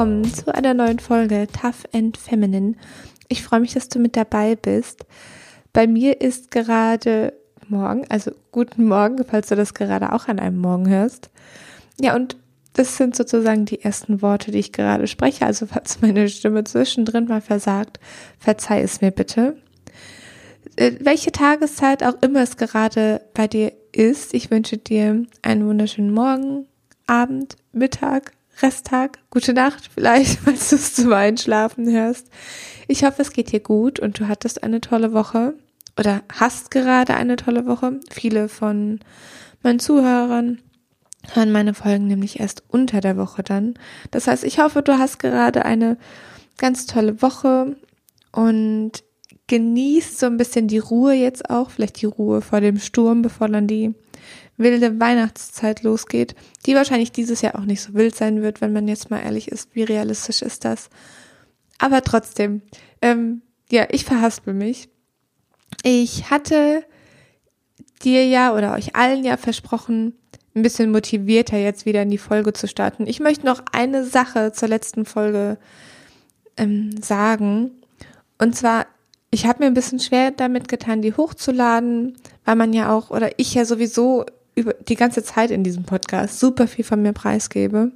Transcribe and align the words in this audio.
willkommen 0.00 0.32
zu 0.32 0.54
einer 0.54 0.72
neuen 0.72 0.98
Folge 0.98 1.46
Tough 1.46 1.84
and 1.92 2.16
Feminine. 2.16 2.74
Ich 3.28 3.42
freue 3.42 3.60
mich, 3.60 3.74
dass 3.74 3.90
du 3.90 3.98
mit 3.98 4.16
dabei 4.16 4.56
bist. 4.56 5.04
Bei 5.74 5.86
mir 5.86 6.22
ist 6.22 6.50
gerade 6.50 7.34
morgen, 7.68 8.06
also 8.08 8.30
guten 8.50 8.86
Morgen, 8.86 9.22
falls 9.26 9.48
du 9.48 9.56
das 9.56 9.74
gerade 9.74 10.14
auch 10.14 10.26
an 10.26 10.38
einem 10.38 10.56
Morgen 10.56 10.88
hörst. 10.88 11.28
Ja, 12.00 12.16
und 12.16 12.38
das 12.72 12.96
sind 12.96 13.14
sozusagen 13.14 13.66
die 13.66 13.82
ersten 13.82 14.22
Worte, 14.22 14.52
die 14.52 14.60
ich 14.60 14.72
gerade 14.72 15.06
spreche. 15.06 15.44
Also 15.44 15.66
falls 15.66 16.00
meine 16.00 16.30
Stimme 16.30 16.64
zwischendrin 16.64 17.26
mal 17.26 17.42
versagt, 17.42 18.00
verzeih 18.38 18.80
es 18.80 19.02
mir 19.02 19.10
bitte. 19.10 19.58
Äh, 20.76 20.92
welche 21.00 21.30
Tageszeit 21.30 22.02
auch 22.04 22.22
immer 22.22 22.40
es 22.40 22.56
gerade 22.56 23.20
bei 23.34 23.46
dir 23.46 23.70
ist, 23.92 24.32
ich 24.32 24.50
wünsche 24.50 24.78
dir 24.78 25.26
einen 25.42 25.66
wunderschönen 25.66 26.14
Morgen, 26.14 26.64
Abend, 27.06 27.58
Mittag, 27.72 28.32
Resttag, 28.62 29.18
gute 29.30 29.52
Nacht 29.52 29.90
vielleicht, 29.92 30.40
falls 30.44 30.70
du 30.70 30.76
es 30.76 30.94
zum 30.94 31.12
Einschlafen 31.12 31.90
hörst. 31.90 32.28
Ich 32.88 33.04
hoffe, 33.04 33.22
es 33.22 33.32
geht 33.32 33.52
dir 33.52 33.60
gut 33.60 34.00
und 34.00 34.18
du 34.18 34.28
hattest 34.28 34.62
eine 34.62 34.80
tolle 34.80 35.12
Woche 35.12 35.54
oder 35.98 36.22
hast 36.32 36.70
gerade 36.70 37.14
eine 37.14 37.36
tolle 37.36 37.66
Woche. 37.66 38.00
Viele 38.10 38.48
von 38.48 39.00
meinen 39.62 39.78
Zuhörern 39.78 40.60
hören 41.34 41.52
meine 41.52 41.74
Folgen 41.74 42.06
nämlich 42.06 42.40
erst 42.40 42.62
unter 42.68 43.00
der 43.00 43.16
Woche 43.16 43.42
dann. 43.42 43.74
Das 44.10 44.26
heißt, 44.26 44.44
ich 44.44 44.58
hoffe, 44.58 44.82
du 44.82 44.98
hast 44.98 45.18
gerade 45.18 45.64
eine 45.64 45.98
ganz 46.56 46.86
tolle 46.86 47.22
Woche 47.22 47.76
und 48.32 48.92
genießt 49.46 50.18
so 50.18 50.26
ein 50.26 50.36
bisschen 50.36 50.68
die 50.68 50.78
Ruhe 50.78 51.12
jetzt 51.12 51.50
auch, 51.50 51.70
vielleicht 51.70 52.00
die 52.00 52.06
Ruhe 52.06 52.40
vor 52.40 52.60
dem 52.60 52.78
Sturm, 52.78 53.22
bevor 53.22 53.48
dann 53.48 53.66
die 53.66 53.94
wilde 54.56 55.00
Weihnachtszeit 55.00 55.82
losgeht, 55.82 56.34
die 56.66 56.74
wahrscheinlich 56.74 57.12
dieses 57.12 57.40
Jahr 57.40 57.56
auch 57.56 57.64
nicht 57.64 57.80
so 57.80 57.94
wild 57.94 58.14
sein 58.14 58.42
wird, 58.42 58.60
wenn 58.60 58.72
man 58.72 58.88
jetzt 58.88 59.10
mal 59.10 59.20
ehrlich 59.20 59.48
ist, 59.48 59.74
wie 59.74 59.82
realistisch 59.82 60.42
ist 60.42 60.64
das. 60.64 60.90
Aber 61.78 62.02
trotzdem, 62.02 62.62
ähm, 63.00 63.42
ja, 63.70 63.86
ich 63.90 64.04
verhaspel 64.04 64.54
mich. 64.54 64.88
Ich 65.82 66.30
hatte 66.30 66.84
dir 68.02 68.26
ja 68.26 68.54
oder 68.54 68.74
euch 68.74 68.96
allen 68.96 69.24
ja 69.24 69.36
versprochen, 69.36 70.14
ein 70.54 70.62
bisschen 70.62 70.90
motivierter 70.90 71.56
jetzt 71.56 71.86
wieder 71.86 72.02
in 72.02 72.10
die 72.10 72.18
Folge 72.18 72.52
zu 72.52 72.66
starten. 72.66 73.06
Ich 73.06 73.20
möchte 73.20 73.46
noch 73.46 73.62
eine 73.72 74.04
Sache 74.04 74.52
zur 74.52 74.68
letzten 74.68 75.04
Folge 75.04 75.58
ähm, 76.56 76.90
sagen. 77.00 77.70
Und 78.38 78.56
zwar, 78.56 78.86
ich 79.30 79.46
habe 79.46 79.60
mir 79.60 79.66
ein 79.66 79.74
bisschen 79.74 80.00
schwer 80.00 80.32
damit 80.32 80.68
getan, 80.68 81.02
die 81.02 81.14
hochzuladen, 81.14 82.16
weil 82.44 82.56
man 82.56 82.72
ja 82.72 82.92
auch, 82.92 83.10
oder 83.10 83.30
ich 83.38 83.54
ja 83.54 83.64
sowieso 83.64 84.26
über 84.56 84.74
die 84.74 84.96
ganze 84.96 85.22
Zeit 85.22 85.50
in 85.50 85.62
diesem 85.62 85.84
Podcast 85.84 86.40
super 86.40 86.66
viel 86.66 86.84
von 86.84 87.00
mir 87.00 87.12
preisgebe. 87.12 87.92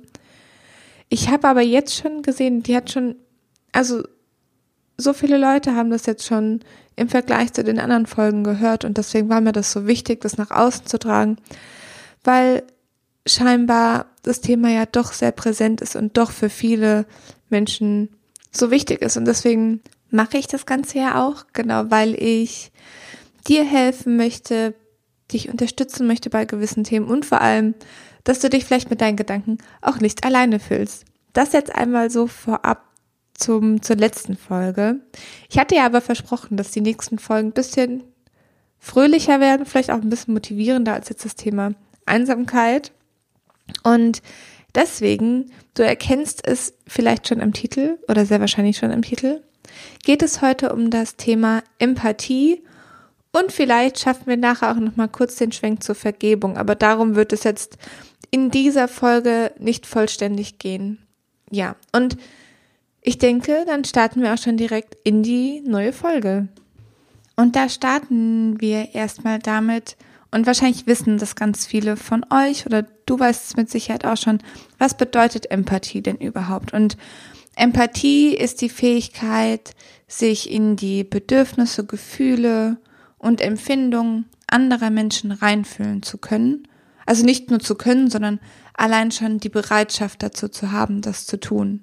Ich 1.08 1.28
habe 1.28 1.48
aber 1.48 1.60
jetzt 1.60 1.94
schon 1.94 2.22
gesehen, 2.22 2.62
die 2.62 2.76
hat 2.76 2.90
schon, 2.90 3.16
also 3.72 4.04
so 4.96 5.12
viele 5.12 5.38
Leute 5.38 5.74
haben 5.74 5.90
das 5.90 6.06
jetzt 6.06 6.24
schon 6.24 6.60
im 6.94 7.08
Vergleich 7.08 7.52
zu 7.52 7.64
den 7.64 7.80
anderen 7.80 8.06
Folgen 8.06 8.44
gehört 8.44 8.84
und 8.84 8.96
deswegen 8.96 9.28
war 9.28 9.40
mir 9.40 9.52
das 9.52 9.72
so 9.72 9.88
wichtig, 9.88 10.20
das 10.20 10.38
nach 10.38 10.52
außen 10.52 10.86
zu 10.86 11.00
tragen, 11.00 11.38
weil 12.22 12.62
scheinbar 13.26 14.06
das 14.22 14.40
Thema 14.40 14.70
ja 14.70 14.86
doch 14.86 15.12
sehr 15.12 15.32
präsent 15.32 15.80
ist 15.80 15.96
und 15.96 16.16
doch 16.16 16.30
für 16.30 16.48
viele 16.48 17.06
Menschen 17.50 18.10
so 18.52 18.70
wichtig 18.70 19.02
ist 19.02 19.16
und 19.16 19.24
deswegen 19.24 19.80
mache 20.14 20.38
ich 20.38 20.46
das 20.46 20.64
Ganze 20.64 20.98
ja 20.98 21.26
auch, 21.26 21.44
genau, 21.52 21.90
weil 21.90 22.14
ich 22.14 22.70
dir 23.46 23.64
helfen 23.64 24.16
möchte, 24.16 24.74
dich 25.32 25.50
unterstützen 25.50 26.06
möchte 26.06 26.30
bei 26.30 26.44
gewissen 26.44 26.84
Themen 26.84 27.06
und 27.06 27.26
vor 27.26 27.40
allem, 27.40 27.74
dass 28.22 28.38
du 28.38 28.48
dich 28.48 28.64
vielleicht 28.64 28.90
mit 28.90 29.00
deinen 29.00 29.16
Gedanken 29.16 29.58
auch 29.82 29.98
nicht 29.98 30.24
alleine 30.24 30.60
fühlst. 30.60 31.04
Das 31.32 31.52
jetzt 31.52 31.74
einmal 31.74 32.10
so 32.10 32.26
vorab 32.26 32.84
zum, 33.34 33.82
zur 33.82 33.96
letzten 33.96 34.36
Folge. 34.36 35.00
Ich 35.50 35.58
hatte 35.58 35.74
ja 35.74 35.84
aber 35.84 36.00
versprochen, 36.00 36.56
dass 36.56 36.70
die 36.70 36.80
nächsten 36.80 37.18
Folgen 37.18 37.48
ein 37.48 37.52
bisschen 37.52 38.04
fröhlicher 38.78 39.40
werden, 39.40 39.66
vielleicht 39.66 39.90
auch 39.90 40.00
ein 40.00 40.10
bisschen 40.10 40.34
motivierender 40.34 40.94
als 40.94 41.08
jetzt 41.08 41.24
das 41.24 41.34
Thema 41.34 41.72
Einsamkeit. 42.06 42.92
Und 43.82 44.22
deswegen, 44.74 45.50
du 45.74 45.82
erkennst 45.82 46.46
es 46.46 46.74
vielleicht 46.86 47.26
schon 47.26 47.40
im 47.40 47.52
Titel 47.52 47.98
oder 48.08 48.24
sehr 48.24 48.40
wahrscheinlich 48.40 48.76
schon 48.76 48.92
im 48.92 49.02
Titel, 49.02 49.40
geht 50.04 50.22
es 50.22 50.42
heute 50.42 50.72
um 50.72 50.90
das 50.90 51.16
Thema 51.16 51.62
Empathie 51.78 52.62
und 53.32 53.52
vielleicht 53.52 53.98
schaffen 53.98 54.26
wir 54.26 54.36
nachher 54.36 54.70
auch 54.70 54.80
noch 54.80 54.96
mal 54.96 55.08
kurz 55.08 55.36
den 55.36 55.52
Schwenk 55.52 55.82
zur 55.82 55.94
Vergebung, 55.94 56.56
aber 56.56 56.74
darum 56.74 57.14
wird 57.14 57.32
es 57.32 57.44
jetzt 57.44 57.78
in 58.30 58.50
dieser 58.50 58.88
Folge 58.88 59.52
nicht 59.58 59.86
vollständig 59.86 60.58
gehen. 60.58 60.98
Ja, 61.50 61.76
und 61.92 62.16
ich 63.00 63.18
denke, 63.18 63.64
dann 63.66 63.84
starten 63.84 64.22
wir 64.22 64.32
auch 64.32 64.38
schon 64.38 64.56
direkt 64.56 64.96
in 65.04 65.22
die 65.22 65.60
neue 65.60 65.92
Folge. 65.92 66.48
Und 67.36 67.54
da 67.56 67.68
starten 67.68 68.60
wir 68.60 68.94
erstmal 68.94 69.38
damit, 69.38 69.96
und 70.34 70.46
wahrscheinlich 70.48 70.88
wissen 70.88 71.18
das 71.18 71.36
ganz 71.36 71.64
viele 71.64 71.96
von 71.96 72.26
euch 72.28 72.66
oder 72.66 72.82
du 73.06 73.16
weißt 73.16 73.50
es 73.50 73.56
mit 73.56 73.70
Sicherheit 73.70 74.04
auch 74.04 74.16
schon, 74.16 74.40
was 74.78 74.96
bedeutet 74.96 75.48
Empathie 75.52 76.02
denn 76.02 76.16
überhaupt? 76.16 76.72
Und 76.72 76.96
Empathie 77.56 78.34
ist 78.34 78.60
die 78.60 78.68
Fähigkeit, 78.68 79.74
sich 80.08 80.50
in 80.50 80.76
die 80.76 81.04
Bedürfnisse, 81.04 81.84
Gefühle 81.84 82.78
und 83.18 83.40
Empfindungen 83.40 84.26
anderer 84.46 84.90
Menschen 84.90 85.32
reinfühlen 85.32 86.02
zu 86.02 86.18
können. 86.18 86.68
Also 87.06 87.24
nicht 87.24 87.50
nur 87.50 87.60
zu 87.60 87.74
können, 87.74 88.10
sondern 88.10 88.40
allein 88.74 89.10
schon 89.10 89.38
die 89.38 89.48
Bereitschaft 89.48 90.22
dazu 90.22 90.48
zu 90.48 90.72
haben, 90.72 91.00
das 91.00 91.26
zu 91.26 91.38
tun. 91.38 91.82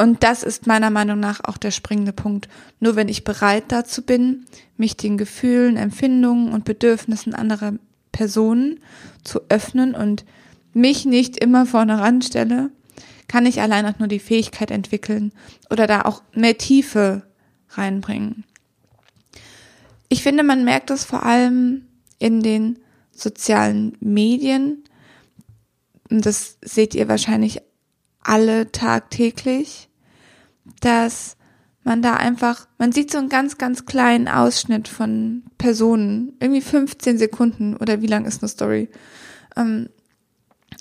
Und 0.00 0.22
das 0.22 0.42
ist 0.42 0.66
meiner 0.66 0.90
Meinung 0.90 1.18
nach 1.18 1.40
auch 1.44 1.56
der 1.56 1.72
springende 1.72 2.12
Punkt. 2.12 2.48
Nur 2.78 2.94
wenn 2.94 3.08
ich 3.08 3.24
bereit 3.24 3.64
dazu 3.68 4.02
bin, 4.02 4.44
mich 4.76 4.96
den 4.96 5.18
Gefühlen, 5.18 5.76
Empfindungen 5.76 6.52
und 6.52 6.64
Bedürfnissen 6.64 7.34
anderer 7.34 7.74
Personen 8.12 8.80
zu 9.24 9.40
öffnen 9.48 9.94
und 9.94 10.24
mich 10.72 11.04
nicht 11.04 11.36
immer 11.36 11.66
vorne 11.66 11.98
ranstelle, 11.98 12.70
kann 13.32 13.46
ich 13.46 13.62
allein 13.62 13.86
auch 13.86 13.98
nur 13.98 14.08
die 14.08 14.18
Fähigkeit 14.18 14.70
entwickeln 14.70 15.32
oder 15.70 15.86
da 15.86 16.02
auch 16.02 16.22
mehr 16.34 16.58
Tiefe 16.58 17.22
reinbringen. 17.70 18.44
Ich 20.10 20.22
finde, 20.22 20.42
man 20.42 20.64
merkt 20.64 20.90
das 20.90 21.04
vor 21.04 21.22
allem 21.22 21.86
in 22.18 22.42
den 22.42 22.78
sozialen 23.10 23.96
Medien. 24.00 24.84
Das 26.10 26.58
seht 26.60 26.94
ihr 26.94 27.08
wahrscheinlich 27.08 27.62
alle 28.20 28.70
tagtäglich, 28.70 29.88
dass 30.80 31.38
man 31.84 32.02
da 32.02 32.16
einfach, 32.16 32.68
man 32.76 32.92
sieht 32.92 33.10
so 33.10 33.16
einen 33.16 33.30
ganz, 33.30 33.56
ganz 33.56 33.86
kleinen 33.86 34.28
Ausschnitt 34.28 34.88
von 34.88 35.44
Personen, 35.56 36.36
irgendwie 36.38 36.60
15 36.60 37.16
Sekunden 37.16 37.78
oder 37.78 38.02
wie 38.02 38.08
lang 38.08 38.26
ist 38.26 38.42
eine 38.42 38.50
Story, 38.50 38.90
ähm, 39.56 39.88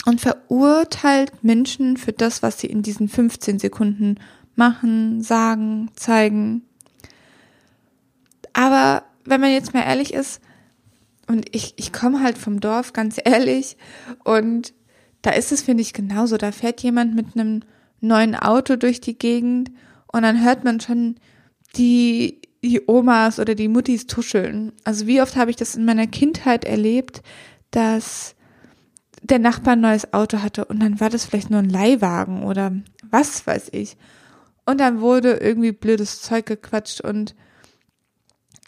und 0.06 0.22
verurteilt 0.22 1.44
Menschen 1.44 1.97
für 1.97 2.12
das, 2.12 2.41
was 2.41 2.59
sie 2.59 2.67
in 2.67 2.81
diesen 2.81 3.07
15 3.07 3.59
Sekunden 3.59 4.16
machen, 4.56 5.22
sagen, 5.22 5.89
zeigen. 5.95 6.63
Aber 8.53 9.03
wenn 9.25 9.41
man 9.41 9.51
jetzt 9.51 9.73
mal 9.73 9.84
ehrlich 9.84 10.13
ist, 10.13 10.41
und 11.28 11.45
ich, 11.56 11.75
ich 11.78 11.94
komme 11.94 12.22
halt 12.22 12.38
vom 12.38 12.59
Dorf, 12.59 12.94
ganz 12.94 13.19
ehrlich, 13.23 13.78
und 14.23 14.73
da 15.22 15.31
ist 15.31 15.51
es, 15.51 15.62
finde 15.62 15.81
ich, 15.81 15.94
genauso. 15.94 16.38
Da 16.38 16.51
fährt 16.51 16.81
jemand 16.81 17.16
mit 17.16 17.35
einem 17.35 17.62
neuen 18.00 18.35
Auto 18.35 18.75
durch 18.75 19.01
die 19.01 19.18
Gegend 19.18 19.72
und 20.12 20.23
dann 20.23 20.44
hört 20.44 20.63
man 20.63 20.79
schon 20.79 21.16
die, 21.75 22.42
die 22.63 22.81
Omas 22.88 23.39
oder 23.39 23.56
die 23.56 23.68
Muttis 23.68 24.07
tuscheln. 24.07 24.74
Also 24.83 25.06
wie 25.06 25.21
oft 25.21 25.36
habe 25.36 25.51
ich 25.51 25.57
das 25.57 25.75
in 25.75 25.86
meiner 25.86 26.07
Kindheit 26.07 26.65
erlebt, 26.65 27.21
dass 27.69 28.36
der 29.21 29.39
Nachbar 29.39 29.73
ein 29.73 29.81
neues 29.81 30.13
Auto 30.13 30.39
hatte 30.39 30.65
und 30.65 30.81
dann 30.81 31.00
war 31.00 31.09
das 31.09 31.25
vielleicht 31.25 31.50
nur 31.50 31.59
ein 31.59 31.69
Leihwagen 31.69 32.44
oder 32.44 32.73
was 33.09 33.45
weiß 33.45 33.69
ich. 33.71 33.97
Und 34.65 34.79
dann 34.79 35.01
wurde 35.01 35.33
irgendwie 35.33 35.71
blödes 35.71 36.21
Zeug 36.21 36.45
gequatscht 36.45 37.01
und 37.01 37.35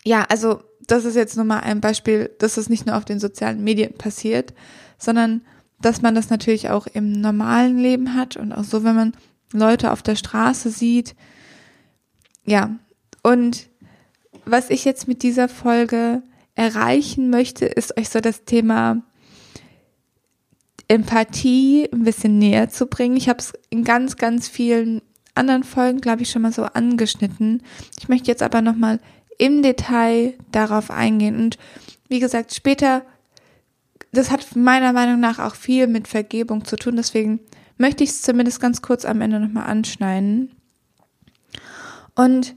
ja, 0.03 0.25
also 0.29 0.63
das 0.85 1.05
ist 1.05 1.15
jetzt 1.15 1.35
nur 1.37 1.45
mal 1.45 1.61
ein 1.61 1.81
Beispiel, 1.81 2.29
dass 2.39 2.55
das 2.55 2.69
nicht 2.69 2.85
nur 2.85 2.97
auf 2.97 3.05
den 3.05 3.19
sozialen 3.19 3.63
Medien 3.63 3.93
passiert, 3.93 4.53
sondern 4.97 5.41
dass 5.81 6.01
man 6.01 6.15
das 6.15 6.29
natürlich 6.29 6.69
auch 6.69 6.87
im 6.87 7.11
normalen 7.11 7.77
Leben 7.77 8.15
hat 8.15 8.37
und 8.37 8.51
auch 8.51 8.63
so, 8.63 8.83
wenn 8.83 8.95
man 8.95 9.13
Leute 9.51 9.91
auf 9.91 10.01
der 10.01 10.15
Straße 10.15 10.69
sieht. 10.69 11.15
Ja, 12.45 12.77
und 13.21 13.69
was 14.45 14.69
ich 14.69 14.83
jetzt 14.85 15.07
mit 15.07 15.23
dieser 15.23 15.47
Folge 15.47 16.21
erreichen 16.55 17.29
möchte, 17.29 17.65
ist 17.65 17.97
euch 17.97 18.09
so 18.09 18.19
das 18.19 18.45
Thema 18.45 19.03
Empathie 20.87 21.89
ein 21.91 22.03
bisschen 22.03 22.39
näher 22.39 22.69
zu 22.69 22.87
bringen. 22.87 23.17
Ich 23.17 23.29
habe 23.29 23.39
es 23.39 23.53
in 23.69 23.83
ganz, 23.83 24.17
ganz 24.17 24.47
vielen 24.47 25.01
anderen 25.35 25.63
Folgen, 25.63 26.01
glaube 26.01 26.21
ich, 26.21 26.29
schon 26.29 26.41
mal 26.41 26.51
so 26.51 26.63
angeschnitten. 26.63 27.63
Ich 27.99 28.09
möchte 28.09 28.29
jetzt 28.29 28.43
aber 28.43 28.61
nochmal 28.61 28.99
im 29.37 29.61
Detail 29.61 30.35
darauf 30.51 30.91
eingehen. 30.91 31.35
Und 31.35 31.57
wie 32.09 32.19
gesagt, 32.19 32.53
später, 32.53 33.03
das 34.11 34.29
hat 34.29 34.55
meiner 34.55 34.93
Meinung 34.93 35.19
nach 35.19 35.39
auch 35.39 35.55
viel 35.55 35.87
mit 35.87 36.07
Vergebung 36.07 36.65
zu 36.65 36.75
tun. 36.75 36.95
Deswegen 36.95 37.39
möchte 37.77 38.03
ich 38.03 38.11
es 38.11 38.21
zumindest 38.21 38.59
ganz 38.59 38.81
kurz 38.81 39.05
am 39.05 39.21
Ende 39.21 39.39
nochmal 39.39 39.65
anschneiden. 39.65 40.51
Und 42.15 42.55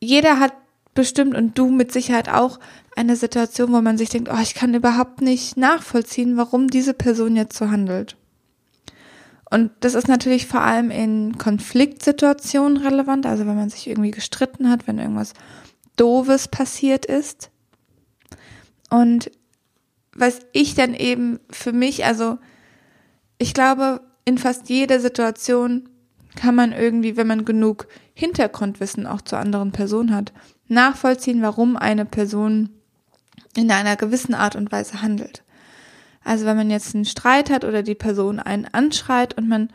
jeder 0.00 0.40
hat 0.40 0.54
bestimmt 0.94 1.34
und 1.36 1.58
du 1.58 1.70
mit 1.70 1.92
Sicherheit 1.92 2.28
auch 2.28 2.58
eine 2.96 3.16
Situation, 3.16 3.72
wo 3.72 3.80
man 3.80 3.98
sich 3.98 4.08
denkt, 4.08 4.28
oh, 4.32 4.40
ich 4.40 4.54
kann 4.54 4.74
überhaupt 4.74 5.20
nicht 5.20 5.56
nachvollziehen, 5.56 6.36
warum 6.36 6.68
diese 6.68 6.94
Person 6.94 7.36
jetzt 7.36 7.56
so 7.56 7.70
handelt. 7.70 8.16
Und 9.50 9.72
das 9.80 9.94
ist 9.94 10.06
natürlich 10.06 10.46
vor 10.46 10.60
allem 10.60 10.90
in 10.90 11.36
Konfliktsituationen 11.36 12.76
relevant, 12.76 13.26
also 13.26 13.46
wenn 13.46 13.56
man 13.56 13.68
sich 13.68 13.88
irgendwie 13.88 14.12
gestritten 14.12 14.70
hat, 14.70 14.86
wenn 14.86 14.98
irgendwas 14.98 15.32
Doofes 15.96 16.48
passiert 16.48 17.04
ist. 17.04 17.50
Und 18.90 19.30
was 20.14 20.40
ich 20.52 20.74
dann 20.74 20.94
eben 20.94 21.40
für 21.50 21.72
mich, 21.72 22.04
also 22.04 22.38
ich 23.38 23.54
glaube, 23.54 24.00
in 24.24 24.38
fast 24.38 24.68
jeder 24.68 25.00
Situation 25.00 25.88
kann 26.36 26.54
man 26.54 26.72
irgendwie, 26.72 27.16
wenn 27.16 27.26
man 27.26 27.44
genug 27.44 27.88
Hintergrundwissen 28.14 29.06
auch 29.06 29.22
zur 29.22 29.38
anderen 29.38 29.72
Person 29.72 30.14
hat, 30.14 30.32
nachvollziehen, 30.68 31.42
warum 31.42 31.76
eine 31.76 32.04
Person 32.04 32.70
in 33.56 33.70
einer 33.70 33.96
gewissen 33.96 34.34
Art 34.34 34.56
und 34.56 34.70
Weise 34.72 35.02
handelt. 35.02 35.42
Also 36.24 36.44
wenn 36.44 36.56
man 36.56 36.70
jetzt 36.70 36.94
einen 36.94 37.04
Streit 37.04 37.50
hat 37.50 37.64
oder 37.64 37.82
die 37.82 37.94
Person 37.94 38.38
einen 38.38 38.66
anschreit 38.66 39.36
und 39.36 39.48
man 39.48 39.70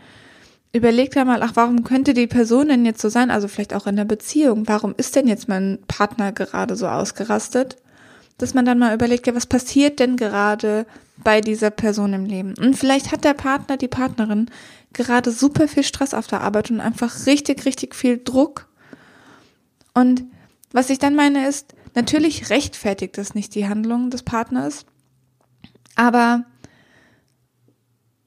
überlegt 0.73 1.15
einmal, 1.17 1.41
ach, 1.41 1.53
warum 1.55 1.83
könnte 1.83 2.13
die 2.13 2.27
Person 2.27 2.67
denn 2.67 2.85
jetzt 2.85 3.01
so 3.01 3.09
sein? 3.09 3.31
Also 3.31 3.47
vielleicht 3.47 3.73
auch 3.73 3.87
in 3.87 3.95
der 3.95 4.05
Beziehung. 4.05 4.67
Warum 4.67 4.93
ist 4.97 5.15
denn 5.15 5.27
jetzt 5.27 5.47
mein 5.47 5.79
Partner 5.87 6.31
gerade 6.31 6.75
so 6.75 6.87
ausgerastet? 6.87 7.77
Dass 8.37 8.53
man 8.53 8.65
dann 8.65 8.79
mal 8.79 8.93
überlegt, 8.93 9.25
ja, 9.27 9.33
was 9.35 9.45
passiert 9.45 9.99
denn 9.99 10.17
gerade 10.17 10.85
bei 11.17 11.39
dieser 11.39 11.69
Person 11.69 12.11
im 12.13 12.25
Leben? 12.25 12.53
Und 12.59 12.75
vielleicht 12.75 13.13
hat 13.13 13.23
der 13.23 13.33
Partner, 13.33 13.77
die 13.77 13.87
Partnerin 13.87 14.49
gerade 14.91 15.31
super 15.31 15.69
viel 15.69 15.83
Stress 15.83 16.13
auf 16.13 16.27
der 16.27 16.41
Arbeit 16.41 16.69
und 16.69 16.81
einfach 16.81 17.25
richtig, 17.25 17.65
richtig 17.65 17.95
viel 17.95 18.21
Druck. 18.21 18.67
Und 19.93 20.25
was 20.73 20.89
ich 20.89 20.99
dann 20.99 21.15
meine 21.15 21.47
ist, 21.47 21.73
natürlich 21.95 22.49
rechtfertigt 22.49 23.17
das 23.17 23.35
nicht 23.35 23.55
die 23.55 23.67
Handlung 23.67 24.09
des 24.09 24.23
Partners, 24.23 24.85
aber 25.95 26.45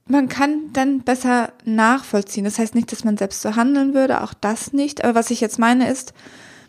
man 0.07 0.29
kann 0.29 0.73
dann 0.73 1.03
besser 1.03 1.53
nachvollziehen. 1.65 2.45
Das 2.45 2.59
heißt 2.59 2.75
nicht, 2.75 2.91
dass 2.91 3.05
man 3.05 3.19
selbst 3.19 3.43
so 3.43 3.57
handeln 3.57 3.95
würde, 3.95 4.23
auch 4.23 4.35
das 4.35 4.73
nicht. 4.73 5.05
Aber 5.05 5.15
was 5.15 5.31
ich 5.31 5.41
jetzt 5.41 5.59
meine 5.59 5.89
ist, 5.91 6.15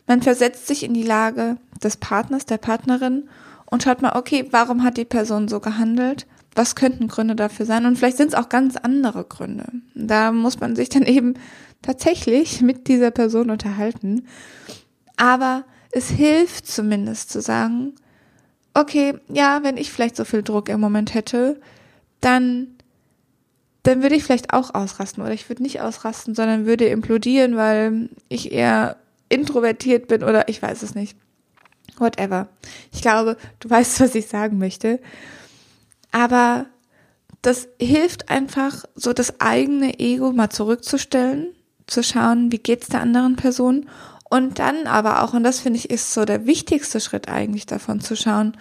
man 0.07 0.21
versetzt 0.21 0.67
sich 0.67 0.83
in 0.83 0.93
die 0.93 1.03
Lage 1.03 1.57
des 1.81 1.97
Partners, 1.97 2.45
der 2.45 2.57
Partnerin 2.57 3.29
und 3.65 3.83
schaut 3.83 4.01
mal, 4.01 4.17
okay, 4.17 4.47
warum 4.51 4.83
hat 4.83 4.97
die 4.97 5.05
Person 5.05 5.47
so 5.47 5.59
gehandelt? 5.59 6.27
Was 6.55 6.75
könnten 6.75 7.07
Gründe 7.07 7.35
dafür 7.35 7.65
sein? 7.65 7.85
Und 7.85 7.97
vielleicht 7.97 8.17
sind 8.17 8.29
es 8.29 8.33
auch 8.33 8.49
ganz 8.49 8.75
andere 8.75 9.23
Gründe. 9.23 9.71
Da 9.95 10.31
muss 10.31 10.59
man 10.59 10.75
sich 10.75 10.89
dann 10.89 11.03
eben 11.03 11.35
tatsächlich 11.81 12.61
mit 12.61 12.87
dieser 12.87 13.11
Person 13.11 13.49
unterhalten. 13.51 14.27
Aber 15.15 15.63
es 15.91 16.09
hilft 16.09 16.67
zumindest 16.67 17.31
zu 17.31 17.41
sagen, 17.41 17.93
okay, 18.73 19.15
ja, 19.27 19.63
wenn 19.63 19.77
ich 19.77 19.91
vielleicht 19.91 20.15
so 20.15 20.25
viel 20.25 20.43
Druck 20.43 20.69
im 20.69 20.79
Moment 20.79 21.13
hätte, 21.13 21.59
dann, 22.21 22.67
dann 23.83 24.01
würde 24.01 24.15
ich 24.15 24.23
vielleicht 24.23 24.53
auch 24.53 24.73
ausrasten 24.73 25.23
oder 25.23 25.33
ich 25.33 25.49
würde 25.49 25.63
nicht 25.63 25.81
ausrasten, 25.81 26.35
sondern 26.35 26.65
würde 26.65 26.85
implodieren, 26.85 27.55
weil 27.55 28.09
ich 28.27 28.51
eher 28.51 28.97
introvertiert 29.29 30.07
bin 30.07 30.23
oder 30.23 30.47
ich 30.49 30.61
weiß 30.61 30.83
es 30.83 30.95
nicht. 30.95 31.17
Whatever. 31.97 32.47
Ich 32.91 33.01
glaube, 33.01 33.37
du 33.59 33.69
weißt, 33.69 33.99
was 33.99 34.15
ich 34.15 34.27
sagen 34.27 34.57
möchte. 34.57 34.99
Aber 36.11 36.65
das 37.41 37.67
hilft 37.79 38.29
einfach, 38.29 38.85
so 38.95 39.13
das 39.13 39.39
eigene 39.39 39.99
Ego 39.99 40.31
mal 40.31 40.49
zurückzustellen, 40.49 41.53
zu 41.87 42.03
schauen, 42.03 42.51
wie 42.51 42.57
geht's 42.57 42.87
der 42.87 43.01
anderen 43.01 43.35
Person 43.35 43.89
und 44.29 44.59
dann 44.59 44.87
aber 44.87 45.23
auch, 45.23 45.33
und 45.33 45.43
das 45.43 45.59
finde 45.59 45.79
ich 45.79 45.89
ist 45.89 46.13
so 46.13 46.25
der 46.25 46.45
wichtigste 46.45 46.99
Schritt 46.99 47.27
eigentlich 47.27 47.65
davon 47.65 47.99
zu 47.99 48.15
schauen, 48.15 48.55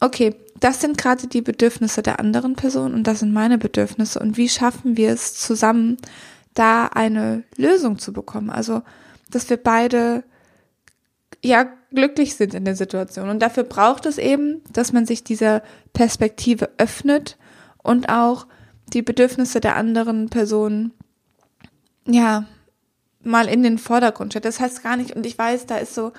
okay, 0.00 0.34
das 0.58 0.80
sind 0.80 0.98
gerade 0.98 1.26
die 1.26 1.42
Bedürfnisse 1.42 2.02
der 2.02 2.18
anderen 2.18 2.56
Person 2.56 2.94
und 2.94 3.06
das 3.06 3.20
sind 3.20 3.32
meine 3.32 3.58
Bedürfnisse 3.58 4.18
und 4.18 4.36
wie 4.36 4.48
schaffen 4.48 4.96
wir 4.96 5.10
es 5.10 5.34
zusammen, 5.34 5.96
da 6.54 6.86
eine 6.86 7.44
Lösung 7.56 7.98
zu 7.98 8.12
bekommen? 8.12 8.50
Also, 8.50 8.82
dass 9.30 9.48
wir 9.50 9.58
beide 9.58 10.24
ja 11.44 11.66
glücklich 11.92 12.34
sind 12.34 12.54
in 12.54 12.64
der 12.64 12.76
Situation. 12.76 13.28
Und 13.28 13.40
dafür 13.40 13.64
braucht 13.64 14.06
es 14.06 14.18
eben, 14.18 14.62
dass 14.72 14.92
man 14.92 15.06
sich 15.06 15.22
dieser 15.22 15.62
Perspektive 15.92 16.70
öffnet 16.78 17.36
und 17.82 18.08
auch 18.08 18.46
die 18.92 19.02
Bedürfnisse 19.02 19.60
der 19.60 19.76
anderen 19.76 20.28
Person 20.28 20.92
ja 22.06 22.46
mal 23.26 23.48
in 23.48 23.62
den 23.62 23.78
Vordergrund 23.78 24.32
stellt. 24.32 24.44
Das 24.44 24.60
heißt 24.60 24.82
gar 24.82 24.96
nicht, 24.96 25.14
und 25.14 25.26
ich 25.26 25.38
weiß, 25.38 25.66
da 25.66 25.76
ist 25.78 25.94
so 25.94 26.12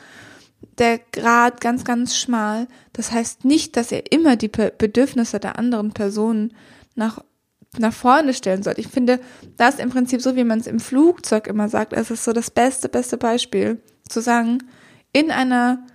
der 0.77 0.99
Grad 1.11 1.61
ganz, 1.61 1.83
ganz 1.83 2.15
schmal. 2.15 2.67
Das 2.93 3.11
heißt 3.11 3.45
nicht, 3.45 3.77
dass 3.77 3.91
ihr 3.91 4.11
immer 4.11 4.35
die 4.35 4.49
Bedürfnisse 4.49 5.39
der 5.39 5.57
anderen 5.57 5.93
Person 5.93 6.53
nach, 6.95 7.23
nach 7.77 7.93
vorne 7.93 8.33
stellen 8.33 8.63
sollt. 8.63 8.79
Ich 8.79 8.87
finde, 8.87 9.19
das 9.57 9.79
im 9.79 9.89
Prinzip 9.89 10.21
so, 10.21 10.35
wie 10.35 10.43
man 10.43 10.59
es 10.59 10.67
im 10.67 10.79
Flugzeug 10.79 11.47
immer 11.47 11.69
sagt. 11.69 11.93
Es 11.93 12.11
ist 12.11 12.23
so 12.23 12.33
das 12.33 12.51
beste, 12.51 12.89
beste 12.89 13.17
Beispiel, 13.17 13.81
zu 14.07 14.21
sagen, 14.21 14.59
in 15.13 15.31
einer 15.31 15.85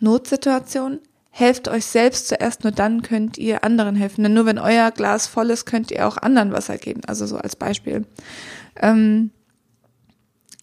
Notsituation 0.00 1.00
helft 1.30 1.68
euch 1.68 1.84
selbst 1.84 2.28
zuerst, 2.28 2.64
nur 2.64 2.72
dann 2.72 3.02
könnt 3.02 3.36
ihr 3.36 3.62
anderen 3.62 3.94
helfen. 3.94 4.22
Denn 4.22 4.32
nur 4.32 4.46
wenn 4.46 4.58
euer 4.58 4.90
Glas 4.90 5.26
voll 5.26 5.50
ist, 5.50 5.66
könnt 5.66 5.90
ihr 5.90 6.06
auch 6.06 6.16
anderen 6.16 6.52
Wasser 6.52 6.78
geben. 6.78 7.02
Also 7.06 7.26
so 7.26 7.36
als 7.36 7.56
Beispiel. 7.56 8.06
Ähm, 8.80 9.30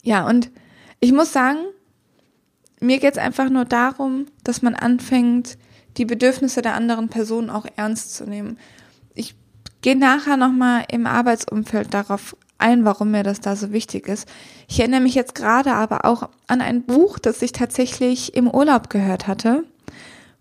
ja, 0.03 0.27
und 0.27 0.51
ich 0.99 1.11
muss 1.11 1.33
sagen, 1.33 1.57
mir 2.79 2.99
geht's 2.99 3.17
einfach 3.17 3.49
nur 3.49 3.65
darum, 3.65 4.27
dass 4.43 4.61
man 4.61 4.75
anfängt, 4.75 5.57
die 5.97 6.05
Bedürfnisse 6.05 6.61
der 6.61 6.75
anderen 6.75 7.09
Person 7.09 7.49
auch 7.49 7.65
ernst 7.75 8.13
zu 8.15 8.25
nehmen. 8.25 8.57
Ich 9.15 9.35
gehe 9.81 9.97
nachher 9.97 10.37
nochmal 10.37 10.85
im 10.91 11.07
Arbeitsumfeld 11.07 11.93
darauf 11.93 12.35
ein, 12.57 12.85
warum 12.85 13.11
mir 13.11 13.23
das 13.23 13.41
da 13.41 13.55
so 13.55 13.71
wichtig 13.71 14.07
ist. 14.07 14.27
Ich 14.69 14.79
erinnere 14.79 15.01
mich 15.01 15.15
jetzt 15.15 15.35
gerade 15.35 15.73
aber 15.73 16.05
auch 16.05 16.29
an 16.47 16.61
ein 16.61 16.83
Buch, 16.83 17.19
das 17.19 17.41
ich 17.41 17.51
tatsächlich 17.51 18.35
im 18.35 18.49
Urlaub 18.49 18.89
gehört 18.89 19.27
hatte. 19.27 19.65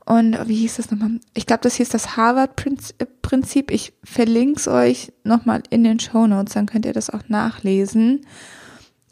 Und 0.04 0.36
wie 0.48 0.56
hieß 0.56 0.76
das 0.76 0.90
nochmal? 0.90 1.20
Ich 1.34 1.46
glaube, 1.46 1.62
das 1.62 1.76
hieß 1.76 1.88
das 1.90 2.16
Harvard-Prinzip. 2.16 3.70
Ich 3.70 3.92
verlinke 4.02 4.58
es 4.58 4.66
euch 4.68 5.12
nochmal 5.22 5.62
in 5.70 5.84
den 5.84 6.00
Show 6.00 6.26
Notes, 6.26 6.54
dann 6.54 6.66
könnt 6.66 6.86
ihr 6.86 6.92
das 6.92 7.10
auch 7.10 7.28
nachlesen. 7.28 8.26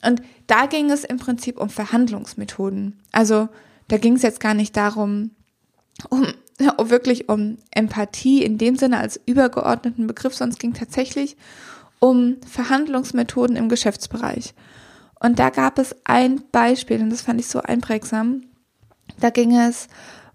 Und 0.05 0.23
da 0.51 0.67
ging 0.67 0.91
es 0.91 1.05
im 1.05 1.19
Prinzip 1.19 1.61
um 1.61 1.69
Verhandlungsmethoden. 1.69 2.99
Also 3.13 3.49
da 3.89 3.99
ging 3.99 4.15
es 4.15 4.23
jetzt 4.23 4.41
gar 4.41 4.55
nicht 4.55 4.77
darum, 4.77 5.31
um 6.09 6.27
wirklich 6.91 7.29
um 7.29 7.59
Empathie 7.71 8.43
in 8.43 8.59
dem 8.59 8.77
Sinne 8.77 8.99
als 8.99 9.21
übergeordneten 9.27 10.07
Begriff, 10.07 10.35
sondern 10.35 10.55
es 10.55 10.59
ging 10.59 10.75
tatsächlich 10.75 11.37
um 12.01 12.39
Verhandlungsmethoden 12.47 13.57
im 13.57 13.69
Geschäftsbereich. 13.69 14.55
Und 15.21 15.39
da 15.39 15.51
gab 15.51 15.79
es 15.79 15.95
ein 16.05 16.43
Beispiel, 16.51 17.01
und 17.01 17.11
das 17.11 17.23
fand 17.23 17.39
ich 17.41 17.47
so 17.47 17.61
einprägsam. 17.61 18.43
Da 19.21 19.31
ging 19.31 19.55
es 19.57 19.89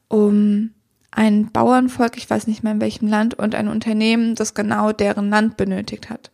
um 0.07 0.71
ein 1.11 1.51
Bauernvolk, 1.51 2.17
ich 2.17 2.29
weiß 2.29 2.47
nicht 2.47 2.63
mehr 2.63 2.73
in 2.73 2.81
welchem 2.81 3.07
Land, 3.07 3.33
und 3.33 3.55
ein 3.55 3.67
Unternehmen, 3.67 4.35
das 4.35 4.53
genau 4.53 4.91
deren 4.91 5.29
Land 5.29 5.57
benötigt 5.57 6.09
hat. 6.09 6.31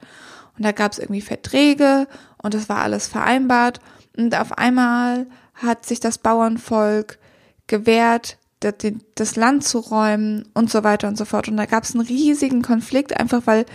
Und 0.58 0.66
da 0.66 0.74
gab 0.74 0.92
es 0.92 1.00
irgendwie 1.00 1.22
Verträge 1.22 2.08
und 2.42 2.54
das 2.54 2.70
war 2.70 2.80
alles 2.80 3.08
vereinbart. 3.08 3.80
Und 4.18 4.36
auf 4.38 4.58
einmal 4.58 5.28
hat 5.54 5.86
sich 5.86 6.00
das 6.00 6.18
Bauernvolk 6.18 7.20
gewehrt, 7.68 8.38
das 8.60 9.36
Land 9.36 9.64
zu 9.64 9.80
räumen 9.80 10.48
und 10.54 10.70
so 10.70 10.84
weiter 10.84 11.08
und 11.08 11.18
so 11.18 11.26
fort. 11.26 11.48
Und 11.48 11.58
da 11.58 11.66
gab 11.66 11.84
es 11.84 11.96
einen 11.96 12.06
riesigen 12.06 12.62
Konflikt, 12.62 13.20
einfach 13.20 13.42
weil 13.46 13.66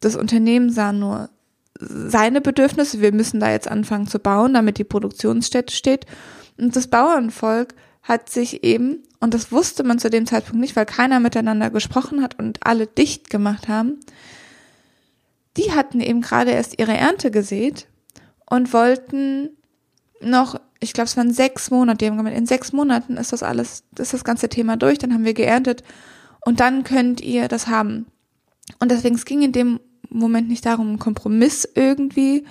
das 0.00 0.16
Unternehmen 0.16 0.70
sah 0.70 0.92
nur 0.92 1.28
seine 1.78 2.40
Bedürfnisse, 2.40 3.00
wir 3.00 3.12
müssen 3.12 3.40
da 3.40 3.50
jetzt 3.50 3.68
anfangen 3.68 4.06
zu 4.06 4.18
bauen, 4.18 4.54
damit 4.54 4.78
die 4.78 4.84
Produktionsstätte 4.84 5.74
steht. 5.74 6.06
Und 6.58 6.76
das 6.76 6.88
Bauernvolk 6.88 7.74
hat 8.02 8.30
sich 8.30 8.64
eben, 8.64 9.02
und 9.18 9.34
das 9.34 9.52
wusste 9.52 9.82
man 9.82 9.98
zu 9.98 10.10
dem 10.10 10.26
Zeitpunkt 10.26 10.60
nicht, 10.60 10.76
weil 10.76 10.86
keiner 10.86 11.20
miteinander 11.20 11.70
gesprochen 11.70 12.22
hat 12.22 12.38
und 12.38 12.66
alle 12.66 12.86
dicht 12.86 13.30
gemacht 13.30 13.68
haben, 13.68 14.00
die 15.56 15.72
hatten 15.72 16.00
eben 16.00 16.22
gerade 16.22 16.52
erst 16.52 16.78
ihre 16.78 16.96
Ernte 16.96 17.30
gesät 17.30 17.86
und 18.50 18.74
wollten 18.74 19.56
noch, 20.20 20.60
ich 20.80 20.92
glaube, 20.92 21.06
es 21.06 21.16
waren 21.16 21.32
sechs 21.32 21.70
Monate, 21.70 21.98
die 21.98 22.06
haben 22.06 22.18
gemeint, 22.18 22.36
in 22.36 22.46
sechs 22.46 22.72
Monaten 22.72 23.16
ist 23.16 23.32
das 23.32 23.42
alles, 23.42 23.84
ist 23.96 24.12
das 24.12 24.24
ganze 24.24 24.50
Thema 24.50 24.76
durch, 24.76 24.98
dann 24.98 25.14
haben 25.14 25.24
wir 25.24 25.32
geerntet 25.32 25.82
und 26.44 26.60
dann 26.60 26.84
könnt 26.84 27.22
ihr 27.22 27.48
das 27.48 27.68
haben. 27.68 28.06
Und 28.78 28.90
deswegen, 28.90 29.14
es 29.14 29.24
ging 29.24 29.40
in 29.40 29.52
dem 29.52 29.80
Moment 30.10 30.48
nicht 30.48 30.66
darum, 30.66 30.88
einen 30.88 30.98
Kompromiss 30.98 31.66
irgendwie 31.74 32.44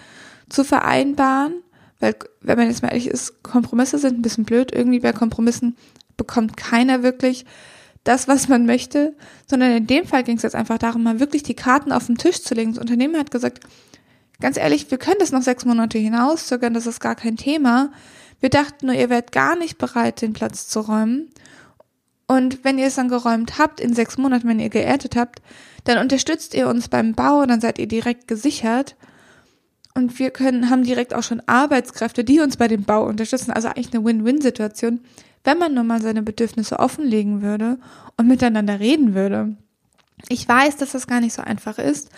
zu 0.50 0.63
vereinbaren, 0.63 1.53
weil, 2.00 2.15
wenn 2.41 2.58
man 2.58 2.68
jetzt 2.68 2.82
mal 2.82 2.89
ehrlich 2.89 3.08
ist, 3.08 3.44
Kompromisse 3.44 3.98
sind 3.98 4.20
ein 4.20 4.22
bisschen 4.22 4.46
blöd. 4.46 4.74
Irgendwie 4.74 5.01
bei 5.01 5.12
Kompromissen 5.12 5.75
bekommt 6.15 6.56
keiner 6.56 7.03
wirklich 7.03 7.46
das, 8.06 8.29
was 8.29 8.48
man 8.48 8.65
möchte, 8.65 9.15
sondern 9.48 9.72
in 9.72 9.88
dem 9.88 10.06
Fall 10.06 10.24
ging 10.24 10.38
es 10.38 10.44
jetzt 10.44 10.56
einfach 10.56 10.77
darum, 10.77 11.03
mal 11.03 11.20
wirklich 11.20 11.44
die 11.44 11.56
Karten 11.56 11.91
auf 11.91 12.06
den 12.06 12.18
Tisch 12.18 12.41
zu 12.41 12.56
legen. 12.56 12.72
Das 12.72 12.79
Unternehmen 12.79 13.18
hat 13.18 13.32
gesagt, 13.32 13.60
ganz 14.39 14.58
ehrlich, 14.58 14.89
wir 14.89 14.98
können 14.98 15.19
das 15.19 15.31
noch 15.31 15.41
sechs 15.41 15.65
Monate 15.65 15.98
hinauszögern, 15.98 16.74
das 16.74 16.88
ist 16.88 17.00
gar 17.00 17.15
kein 17.15 17.38
Thema. 17.38 17.91
Wir 18.39 18.50
dachten 18.50 18.88
nur, 18.88 18.96
ihr 18.96 19.10
werdet 19.10 19.31
gar 19.31 19.55
nicht 19.55 19.77
bereit, 19.77 20.22
den 20.22 20.34
Platz 20.34 20.67
zu 20.67 20.79
räumen. 20.79 21.29
Und 22.27 22.63
wenn 22.63 22.77
ihr 22.77 22.88
es 22.88 22.96
dann 22.96 23.10
geräumt 23.10 23.58
habt, 23.58 23.79
in 23.79 23.93
sechs 23.93 24.17
Monaten, 24.17 24.48
wenn 24.48 24.60
ihr 24.60 24.69
geerntet 24.69 25.15
habt, 25.15 25.41
dann 25.84 25.98
unterstützt 25.98 26.53
ihr 26.53 26.67
uns 26.67 26.88
beim 26.88 27.13
Bau, 27.13 27.46
dann 27.46 27.60
seid 27.60 27.79
ihr 27.79 27.88
direkt 27.88 28.27
gesichert. 28.27 28.96
Und 29.96 30.19
wir 30.19 30.29
können, 30.29 30.69
haben 30.69 30.84
direkt 30.84 31.13
auch 31.13 31.24
schon 31.24 31.41
Arbeitskräfte, 31.48 32.24
die 32.24 32.39
uns 32.39 32.55
bei 32.55 32.67
dem 32.67 32.84
Bau 32.84 33.05
unterstützen. 33.08 33.51
Also 33.51 33.67
eigentlich 33.67 33.93
eine 33.93 34.05
Win-Win-Situation, 34.05 35.01
wenn 35.43 35.58
man 35.58 35.74
nur 35.74 35.84
mal 35.84 36.01
seine 36.01 36.22
Bedürfnisse 36.22 36.79
offenlegen 36.79 37.41
würde 37.41 37.79
und 38.15 38.27
miteinander 38.27 38.79
reden 38.79 39.15
würde. 39.15 39.58
Ich 40.27 40.48
weiß, 40.48 40.77
dass 40.77 40.91
das 40.91 41.08
gar 41.08 41.22
nicht 41.22 41.34
so 41.34 41.41
einfach 41.41 41.79
ist 41.79 42.10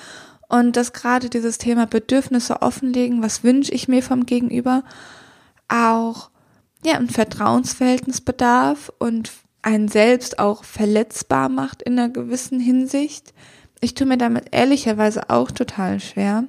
und 0.51 0.75
dass 0.75 0.91
gerade 0.91 1.29
dieses 1.29 1.57
Thema 1.57 1.87
Bedürfnisse 1.87 2.61
offenlegen, 2.61 3.23
was 3.23 3.41
wünsche 3.41 3.71
ich 3.71 3.87
mir 3.87 4.03
vom 4.03 4.25
Gegenüber, 4.25 4.83
auch 5.69 6.29
ja, 6.83 6.95
ein 6.95 7.09
Vertrauensverhältnis 7.09 8.19
bedarf 8.19 8.91
und 8.99 9.31
einen 9.61 9.87
selbst 9.87 10.39
auch 10.39 10.65
verletzbar 10.65 11.47
macht 11.47 11.81
in 11.81 11.97
einer 11.97 12.09
gewissen 12.09 12.59
Hinsicht. 12.59 13.33
Ich 13.79 13.93
tue 13.93 14.05
mir 14.05 14.17
damit 14.17 14.47
ehrlicherweise 14.51 15.29
auch 15.29 15.51
total 15.51 16.01
schwer. 16.01 16.43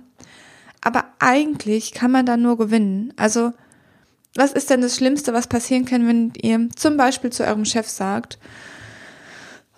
Aber 0.80 1.04
eigentlich 1.20 1.92
kann 1.92 2.10
man 2.10 2.26
da 2.26 2.36
nur 2.36 2.58
gewinnen. 2.58 3.12
Also, 3.16 3.52
was 4.34 4.50
ist 4.50 4.68
denn 4.68 4.80
das 4.80 4.96
Schlimmste, 4.96 5.32
was 5.32 5.46
passieren 5.46 5.84
kann, 5.84 6.08
wenn 6.08 6.32
ihr 6.42 6.68
zum 6.74 6.96
Beispiel 6.96 7.30
zu 7.30 7.44
eurem 7.44 7.66
Chef 7.66 7.88
sagt, 7.88 8.40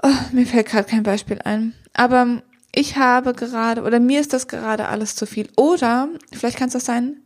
oh, 0.03 0.09
mir 0.33 0.47
fällt 0.47 0.69
gerade 0.69 0.89
kein 0.89 1.03
Beispiel 1.03 1.41
ein, 1.45 1.75
aber 1.93 2.43
ich 2.75 2.97
habe 2.97 3.33
gerade 3.35 3.83
oder 3.83 4.01
mir 4.01 4.21
ist 4.21 4.33
das 4.33 4.49
gerade 4.49 4.89
alles 4.89 5.17
zu 5.17 5.27
viel. 5.27 5.49
Oder 5.57 6.09
vielleicht 6.33 6.59
kann 6.59 6.69
es 6.69 6.75
das 6.75 6.85
sein, 6.85 7.17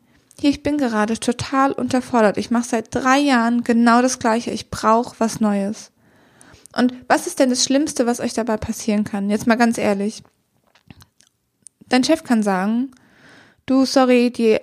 hier, 0.41 0.51
ich 0.51 0.63
bin 0.63 0.79
gerade 0.79 1.19
total 1.19 1.73
unterfordert. 1.73 2.37
Ich 2.37 2.51
mache 2.51 2.69
seit 2.69 2.95
drei 2.95 3.19
Jahren 3.19 3.65
genau 3.65 4.03
das 4.03 4.21
Gleiche. 4.21 4.53
Ich 4.53 4.71
brauche 4.71 5.17
was 5.19 5.41
Neues. 5.41 5.91
Und 6.77 6.95
was 7.09 7.27
ist 7.27 7.41
denn 7.41 7.51
das 7.51 7.65
Schlimmste, 7.65 8.07
was 8.07 8.21
euch 8.21 8.35
dabei 8.35 8.57
passieren 8.57 9.03
kann? 9.03 9.31
Jetzt 9.31 9.49
mal 9.49 9.57
ganz 9.57 9.79
ehrlich. 9.79 10.23
Dein 11.89 12.05
Chef 12.05 12.23
kann 12.23 12.43
sagen, 12.45 12.93
du, 13.67 13.85
sorry, 13.85 14.31
die 14.31 14.61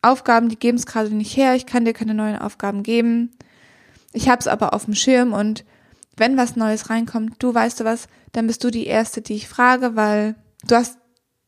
Aufgaben, 0.00 0.48
die 0.48 0.58
geben 0.58 0.78
es 0.78 0.86
gerade 0.86 1.14
nicht 1.14 1.36
her, 1.36 1.54
ich 1.54 1.66
kann 1.66 1.84
dir 1.84 1.92
keine 1.92 2.14
neuen 2.14 2.38
Aufgaben 2.38 2.82
geben. 2.82 3.32
Ich 4.12 4.28
hab's 4.28 4.46
aber 4.46 4.72
auf 4.72 4.84
dem 4.84 4.94
Schirm 4.94 5.32
und 5.32 5.64
wenn 6.16 6.36
was 6.36 6.56
Neues 6.56 6.90
reinkommt, 6.90 7.36
du 7.38 7.54
weißt 7.54 7.80
du 7.80 7.84
was, 7.84 8.08
dann 8.32 8.46
bist 8.46 8.62
du 8.64 8.70
die 8.70 8.86
Erste, 8.86 9.22
die 9.22 9.34
ich 9.34 9.48
frage, 9.48 9.96
weil 9.96 10.36
du 10.66 10.76
hast 10.76 10.98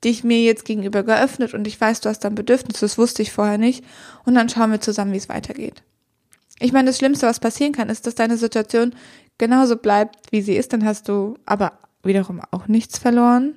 dich 0.05 0.25
mir 0.25 0.43
jetzt 0.43 0.65
gegenüber 0.65 1.03
geöffnet 1.03 1.55
und 1.55 1.67
ich 1.67 1.81
weiß, 1.81 2.01
du 2.01 2.09
hast 2.09 2.21
dann 2.21 2.35
Bedürfnis, 2.35 2.81
das 2.81 2.99
wusste 2.99 3.23
ich 3.23 3.33
vorher 3.33 3.59
nicht. 3.59 3.85
Und 4.25 4.35
dann 4.35 4.49
schauen 4.49 4.71
wir 4.71 4.81
zusammen, 4.81 5.13
wie 5.13 5.19
es 5.19 5.29
weitergeht. 5.29 5.83
Ich 6.59 6.73
meine, 6.73 6.87
das 6.87 6.99
Schlimmste, 6.99 7.27
was 7.27 7.41
passieren 7.41 7.73
kann, 7.73 7.89
ist, 7.89 8.07
dass 8.07 8.15
deine 8.15 8.37
Situation 8.37 8.95
genauso 9.39 9.77
bleibt, 9.77 10.33
wie 10.33 10.43
sie 10.43 10.57
ist, 10.57 10.73
dann 10.73 10.85
hast 10.85 11.09
du 11.09 11.37
aber 11.45 11.79
wiederum 12.03 12.41
auch 12.51 12.69
nichts 12.69 12.99
verloren. 12.99 13.57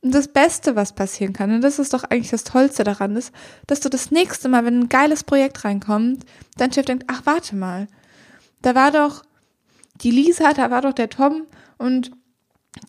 Und 0.00 0.14
das 0.14 0.28
Beste, 0.28 0.76
was 0.76 0.94
passieren 0.94 1.32
kann, 1.32 1.52
und 1.52 1.60
das 1.60 1.78
ist 1.78 1.92
doch 1.92 2.04
eigentlich 2.04 2.30
das 2.30 2.44
Tollste 2.44 2.84
daran, 2.84 3.16
ist, 3.16 3.32
dass 3.66 3.80
du 3.80 3.88
das 3.88 4.10
nächste 4.10 4.48
Mal, 4.48 4.64
wenn 4.64 4.80
ein 4.80 4.88
geiles 4.88 5.24
Projekt 5.24 5.64
reinkommt, 5.64 6.24
dein 6.56 6.72
Chef 6.72 6.86
denkt, 6.86 7.04
ach, 7.08 7.22
warte 7.24 7.56
mal, 7.56 7.88
da 8.62 8.74
war 8.74 8.92
doch 8.92 9.24
die 10.02 10.10
Lisa, 10.10 10.52
da 10.52 10.70
war 10.70 10.82
doch 10.82 10.92
der 10.92 11.08
Tom 11.08 11.46
und 11.76 12.10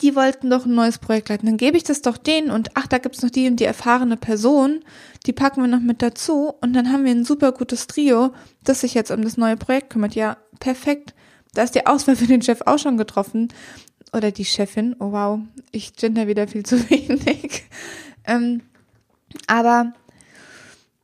die 0.02 0.14
wollten 0.14 0.50
doch 0.50 0.66
ein 0.66 0.74
neues 0.74 0.98
Projekt 0.98 1.28
leiten. 1.28 1.46
Dann 1.46 1.56
gebe 1.56 1.76
ich 1.76 1.84
das 1.84 2.02
doch 2.02 2.16
denen 2.16 2.50
und 2.50 2.70
ach, 2.74 2.86
da 2.86 2.98
gibt's 2.98 3.22
noch 3.22 3.30
die 3.30 3.48
und 3.48 3.56
die 3.56 3.64
erfahrene 3.64 4.16
Person, 4.16 4.80
die 5.26 5.32
packen 5.32 5.62
wir 5.62 5.68
noch 5.68 5.80
mit 5.80 6.02
dazu 6.02 6.52
und 6.60 6.72
dann 6.74 6.92
haben 6.92 7.04
wir 7.04 7.12
ein 7.12 7.24
super 7.24 7.52
gutes 7.52 7.86
Trio, 7.86 8.32
das 8.64 8.82
sich 8.82 8.94
jetzt 8.94 9.10
um 9.10 9.22
das 9.22 9.36
neue 9.36 9.56
Projekt 9.56 9.90
kümmert. 9.90 10.14
Ja, 10.14 10.36
perfekt. 10.60 11.14
Da 11.54 11.62
ist 11.62 11.74
die 11.74 11.86
Auswahl 11.86 12.16
für 12.16 12.26
den 12.26 12.42
Chef 12.42 12.62
auch 12.66 12.78
schon 12.78 12.96
getroffen. 12.96 13.48
Oder 14.12 14.32
die 14.32 14.44
Chefin. 14.44 14.96
Oh 14.98 15.12
wow, 15.12 15.40
ich 15.70 15.94
gender 15.94 16.26
wieder 16.26 16.48
viel 16.48 16.64
zu 16.64 16.88
wenig. 16.90 17.64
ähm, 18.24 18.62
aber 19.46 19.92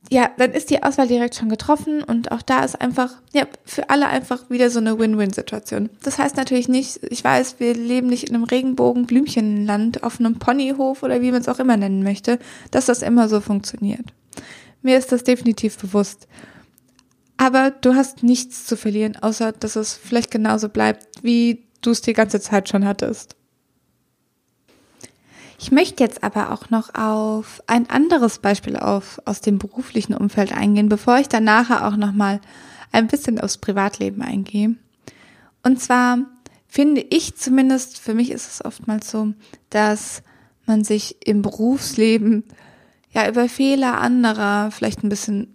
ja, 0.09 0.29
dann 0.37 0.51
ist 0.51 0.69
die 0.69 0.83
Auswahl 0.83 1.07
direkt 1.07 1.35
schon 1.35 1.49
getroffen 1.49 2.01
und 2.03 2.31
auch 2.31 2.41
da 2.41 2.63
ist 2.63 2.79
einfach, 2.79 3.15
ja, 3.33 3.45
für 3.65 3.89
alle 3.89 4.07
einfach 4.07 4.49
wieder 4.49 4.69
so 4.69 4.79
eine 4.79 4.97
Win-Win-Situation. 4.97 5.89
Das 6.03 6.17
heißt 6.17 6.37
natürlich 6.37 6.69
nicht, 6.69 7.01
ich 7.09 7.23
weiß, 7.23 7.59
wir 7.59 7.73
leben 7.73 8.07
nicht 8.07 8.29
in 8.29 8.35
einem 8.35 8.45
Regenbogen-Blümchenland 8.45 10.03
auf 10.03 10.19
einem 10.19 10.39
Ponyhof 10.39 11.03
oder 11.03 11.21
wie 11.21 11.31
man 11.31 11.41
es 11.41 11.49
auch 11.49 11.59
immer 11.59 11.77
nennen 11.77 12.03
möchte, 12.03 12.39
dass 12.71 12.85
das 12.85 13.01
immer 13.01 13.27
so 13.27 13.41
funktioniert. 13.41 14.13
Mir 14.81 14.97
ist 14.97 15.11
das 15.11 15.23
definitiv 15.23 15.77
bewusst. 15.77 16.27
Aber 17.37 17.71
du 17.71 17.93
hast 17.93 18.23
nichts 18.23 18.65
zu 18.65 18.77
verlieren, 18.77 19.15
außer 19.15 19.51
dass 19.51 19.75
es 19.75 19.93
vielleicht 19.93 20.31
genauso 20.31 20.69
bleibt, 20.69 21.23
wie 21.23 21.67
du 21.81 21.91
es 21.91 22.01
die 22.01 22.13
ganze 22.13 22.39
Zeit 22.39 22.67
schon 22.69 22.85
hattest. 22.85 23.36
Ich 25.59 25.71
möchte 25.71 26.03
jetzt 26.03 26.23
aber 26.23 26.51
auch 26.51 26.69
noch 26.69 26.93
auf 26.93 27.63
ein 27.65 27.89
anderes 27.89 28.39
Beispiel 28.39 28.77
auf, 28.77 29.19
aus 29.25 29.41
dem 29.41 29.57
beruflichen 29.57 30.13
Umfeld 30.13 30.51
eingehen, 30.55 30.87
bevor 30.87 31.17
ich 31.17 31.27
dann 31.27 31.45
nachher 31.45 31.87
auch 31.87 31.95
nochmal 31.95 32.39
ein 32.91 33.07
bisschen 33.07 33.39
aufs 33.39 33.57
Privatleben 33.57 34.21
eingehe. 34.21 34.75
Und 35.63 35.81
zwar 35.81 36.19
finde 36.67 37.01
ich 37.01 37.35
zumindest, 37.35 37.97
für 37.99 38.13
mich 38.13 38.31
ist 38.31 38.47
es 38.47 38.63
oftmals 38.63 39.09
so, 39.09 39.33
dass 39.69 40.21
man 40.65 40.83
sich 40.83 41.17
im 41.25 41.41
Berufsleben 41.41 42.43
ja 43.11 43.27
über 43.27 43.49
Fehler 43.49 43.99
anderer 43.99 44.69
vielleicht 44.69 45.03
ein 45.03 45.09
bisschen 45.09 45.53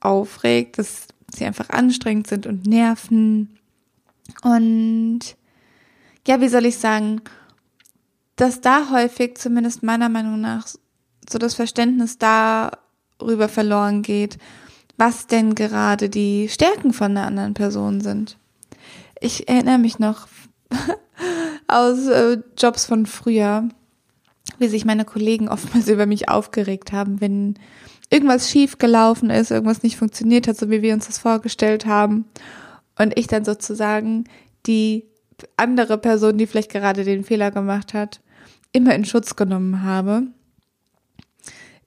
aufregt, 0.00 0.78
dass 0.78 1.06
sie 1.32 1.44
einfach 1.44 1.70
anstrengend 1.70 2.26
sind 2.26 2.46
und 2.46 2.66
nerven. 2.66 3.58
Und 4.42 5.20
ja, 6.26 6.40
wie 6.40 6.48
soll 6.48 6.64
ich 6.64 6.78
sagen, 6.78 7.20
dass 8.36 8.60
da 8.60 8.90
häufig, 8.90 9.38
zumindest 9.38 9.82
meiner 9.82 10.08
Meinung 10.08 10.40
nach, 10.40 10.66
so 11.28 11.38
das 11.38 11.54
Verständnis 11.54 12.18
darüber 12.18 13.48
verloren 13.48 14.02
geht, 14.02 14.38
was 14.96 15.26
denn 15.26 15.54
gerade 15.54 16.08
die 16.08 16.48
Stärken 16.48 16.92
von 16.92 17.14
der 17.14 17.24
anderen 17.24 17.54
Person 17.54 18.00
sind. 18.00 18.38
Ich 19.20 19.48
erinnere 19.48 19.78
mich 19.78 19.98
noch 19.98 20.28
aus 21.68 22.06
äh, 22.06 22.38
Jobs 22.56 22.86
von 22.86 23.06
früher, 23.06 23.68
wie 24.58 24.68
sich 24.68 24.84
meine 24.84 25.04
Kollegen 25.04 25.48
oftmals 25.48 25.88
über 25.88 26.06
mich 26.06 26.28
aufgeregt 26.28 26.92
haben, 26.92 27.20
wenn 27.20 27.54
irgendwas 28.10 28.50
schief 28.50 28.78
gelaufen 28.78 29.30
ist, 29.30 29.50
irgendwas 29.50 29.82
nicht 29.82 29.96
funktioniert 29.96 30.46
hat, 30.46 30.56
so 30.56 30.70
wie 30.70 30.82
wir 30.82 30.94
uns 30.94 31.06
das 31.06 31.18
vorgestellt 31.18 31.86
haben. 31.86 32.26
Und 32.98 33.18
ich 33.18 33.26
dann 33.26 33.44
sozusagen 33.44 34.24
die 34.66 35.04
andere 35.56 35.98
Person, 35.98 36.38
die 36.38 36.46
vielleicht 36.46 36.70
gerade 36.70 37.04
den 37.04 37.24
Fehler 37.24 37.50
gemacht 37.50 37.92
hat, 37.92 38.20
immer 38.76 38.94
in 38.94 39.04
Schutz 39.04 39.36
genommen 39.36 39.82
habe. 39.82 40.24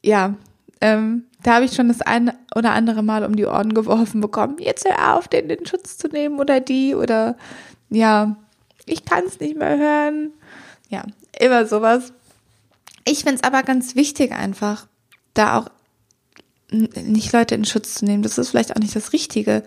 Ja, 0.03 0.35
ähm, 0.81 1.25
da 1.43 1.55
habe 1.55 1.65
ich 1.65 1.73
schon 1.73 1.87
das 1.87 2.01
eine 2.01 2.35
oder 2.55 2.71
andere 2.71 3.03
Mal 3.03 3.23
um 3.23 3.35
die 3.35 3.45
Ohren 3.45 3.73
geworfen 3.73 4.21
bekommen. 4.21 4.57
Jetzt 4.59 4.85
hör 4.85 5.15
auf, 5.15 5.27
den 5.27 5.49
in 5.49 5.65
Schutz 5.65 5.97
zu 5.97 6.07
nehmen 6.07 6.39
oder 6.39 6.59
die 6.59 6.95
oder 6.95 7.37
ja, 7.89 8.35
ich 8.85 9.05
kann 9.05 9.23
es 9.25 9.39
nicht 9.39 9.57
mehr 9.57 9.77
hören. 9.77 10.33
Ja, 10.89 11.03
immer 11.39 11.65
sowas. 11.65 12.13
Ich 13.05 13.19
finde 13.19 13.35
es 13.35 13.43
aber 13.43 13.63
ganz 13.63 13.95
wichtig 13.95 14.31
einfach, 14.31 14.87
da 15.33 15.57
auch 15.57 15.69
nicht 16.71 17.31
Leute 17.33 17.55
in 17.55 17.65
Schutz 17.65 17.95
zu 17.95 18.05
nehmen. 18.05 18.23
Das 18.23 18.37
ist 18.37 18.49
vielleicht 18.49 18.75
auch 18.75 18.79
nicht 18.79 18.95
das 18.95 19.13
Richtige. 19.13 19.63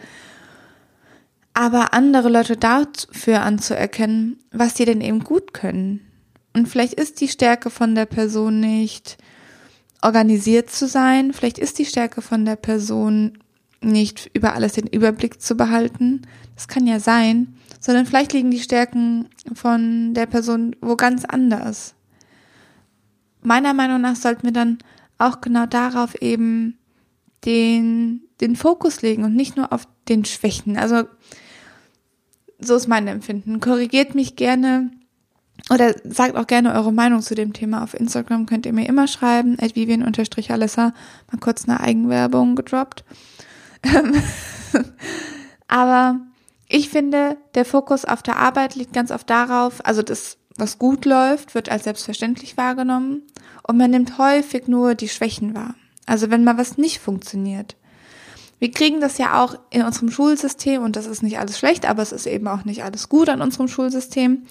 Aber 1.54 1.92
andere 1.92 2.28
Leute 2.28 2.56
dafür 2.56 3.42
anzuerkennen, 3.42 4.38
was 4.52 4.74
die 4.74 4.84
denn 4.84 5.00
eben 5.00 5.24
gut 5.24 5.52
können. 5.52 6.11
Und 6.54 6.68
vielleicht 6.68 6.94
ist 6.94 7.20
die 7.20 7.28
Stärke 7.28 7.70
von 7.70 7.94
der 7.94 8.06
Person 8.06 8.60
nicht 8.60 9.16
organisiert 10.02 10.70
zu 10.70 10.86
sein. 10.86 11.32
Vielleicht 11.32 11.58
ist 11.58 11.78
die 11.78 11.86
Stärke 11.86 12.20
von 12.20 12.44
der 12.44 12.56
Person 12.56 13.38
nicht 13.80 14.30
über 14.34 14.54
alles 14.54 14.74
den 14.74 14.86
Überblick 14.86 15.40
zu 15.40 15.56
behalten. 15.56 16.22
Das 16.54 16.68
kann 16.68 16.86
ja 16.86 17.00
sein. 17.00 17.56
Sondern 17.80 18.06
vielleicht 18.06 18.32
liegen 18.32 18.50
die 18.50 18.60
Stärken 18.60 19.28
von 19.54 20.14
der 20.14 20.26
Person 20.26 20.76
wo 20.80 20.96
ganz 20.96 21.24
anders. 21.24 21.94
Meiner 23.42 23.74
Meinung 23.74 24.00
nach 24.00 24.16
sollten 24.16 24.44
wir 24.44 24.52
dann 24.52 24.78
auch 25.18 25.40
genau 25.40 25.66
darauf 25.66 26.20
eben 26.20 26.78
den, 27.44 28.22
den 28.40 28.54
Fokus 28.54 29.02
legen 29.02 29.24
und 29.24 29.34
nicht 29.34 29.56
nur 29.56 29.72
auf 29.72 29.88
den 30.08 30.24
Schwächen. 30.24 30.76
Also, 30.76 31.04
so 32.60 32.76
ist 32.76 32.86
mein 32.86 33.08
Empfinden. 33.08 33.58
Korrigiert 33.58 34.14
mich 34.14 34.36
gerne 34.36 34.90
oder 35.70 35.94
sagt 36.04 36.36
auch 36.36 36.46
gerne 36.46 36.74
eure 36.74 36.92
Meinung 36.92 37.22
zu 37.22 37.34
dem 37.34 37.52
Thema. 37.52 37.82
Auf 37.82 37.94
Instagram 37.94 38.46
könnt 38.46 38.66
ihr 38.66 38.72
mir 38.72 38.88
immer 38.88 39.06
schreiben, 39.06 39.56
at 39.60 39.76
vivian-alessa, 39.76 40.92
mal 41.30 41.38
kurz 41.40 41.68
eine 41.68 41.80
Eigenwerbung 41.80 42.56
gedroppt. 42.56 43.04
Aber 45.68 46.20
Ich 46.74 46.88
finde, 46.88 47.36
der 47.54 47.66
Fokus 47.66 48.06
auf 48.06 48.22
der 48.22 48.38
Arbeit 48.38 48.76
liegt 48.76 48.94
ganz 48.94 49.10
oft 49.10 49.28
darauf, 49.28 49.84
also 49.84 50.00
das, 50.00 50.38
was 50.56 50.78
gut 50.78 51.04
läuft, 51.04 51.54
wird 51.54 51.68
als 51.70 51.84
selbstverständlich 51.84 52.56
wahrgenommen 52.56 53.24
und 53.62 53.76
man 53.76 53.90
nimmt 53.90 54.16
häufig 54.16 54.68
nur 54.68 54.94
die 54.94 55.10
Schwächen 55.10 55.54
wahr. 55.54 55.74
Also 56.06 56.30
wenn 56.30 56.44
mal 56.44 56.56
was 56.56 56.78
nicht 56.78 56.98
funktioniert. 56.98 57.76
Wir 58.62 58.70
kriegen 58.70 59.00
das 59.00 59.18
ja 59.18 59.42
auch 59.42 59.56
in 59.70 59.82
unserem 59.82 60.08
Schulsystem 60.08 60.84
und 60.84 60.94
das 60.94 61.06
ist 61.06 61.24
nicht 61.24 61.40
alles 61.40 61.58
schlecht, 61.58 61.84
aber 61.84 62.00
es 62.00 62.12
ist 62.12 62.26
eben 62.26 62.46
auch 62.46 62.64
nicht 62.64 62.84
alles 62.84 63.08
gut 63.08 63.28
an 63.28 63.42
unserem 63.42 63.66
Schulsystem, 63.66 64.44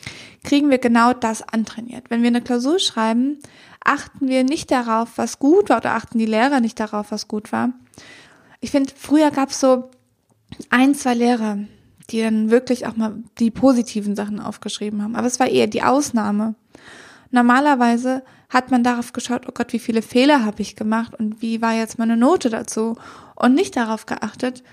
kriegen 0.43 0.69
wir 0.69 0.79
genau 0.79 1.13
das 1.13 1.41
antrainiert. 1.41 2.09
Wenn 2.09 2.21
wir 2.21 2.27
eine 2.27 2.41
Klausur 2.41 2.79
schreiben, 2.79 3.39
achten 3.81 4.27
wir 4.27 4.43
nicht 4.43 4.69
darauf, 4.69 5.11
was 5.15 5.39
gut 5.39 5.69
war 5.69 5.77
oder 5.77 5.93
achten 5.93 6.17
die 6.17 6.25
Lehrer 6.25 6.59
nicht 6.59 6.77
darauf, 6.77 7.13
was 7.13 7.29
gut 7.29 7.53
war. 7.53 7.69
Ich 8.59 8.71
finde, 8.71 8.91
früher 8.93 9.31
gab 9.31 9.51
es 9.51 9.61
so 9.61 9.89
ein, 10.69 10.93
zwei 10.93 11.13
Lehrer, 11.13 11.59
die 12.09 12.19
dann 12.19 12.51
wirklich 12.51 12.87
auch 12.87 12.97
mal 12.97 13.15
die 13.39 13.49
positiven 13.49 14.17
Sachen 14.17 14.41
aufgeschrieben 14.41 15.01
haben. 15.01 15.15
Aber 15.15 15.27
es 15.27 15.39
war 15.39 15.47
eher 15.47 15.67
die 15.67 15.83
Ausnahme. 15.83 16.55
Normalerweise 17.29 18.23
hat 18.49 18.71
man 18.71 18.83
darauf 18.83 19.13
geschaut, 19.13 19.43
oh 19.47 19.53
Gott, 19.53 19.71
wie 19.71 19.79
viele 19.79 20.01
Fehler 20.01 20.43
habe 20.43 20.61
ich 20.61 20.75
gemacht 20.75 21.15
und 21.17 21.41
wie 21.41 21.61
war 21.61 21.71
jetzt 21.71 21.97
meine 21.97 22.17
Note 22.17 22.49
dazu 22.49 22.97
und 23.41 23.53
nicht 23.53 23.75
darauf 23.75 24.05
geachtet, 24.05 24.63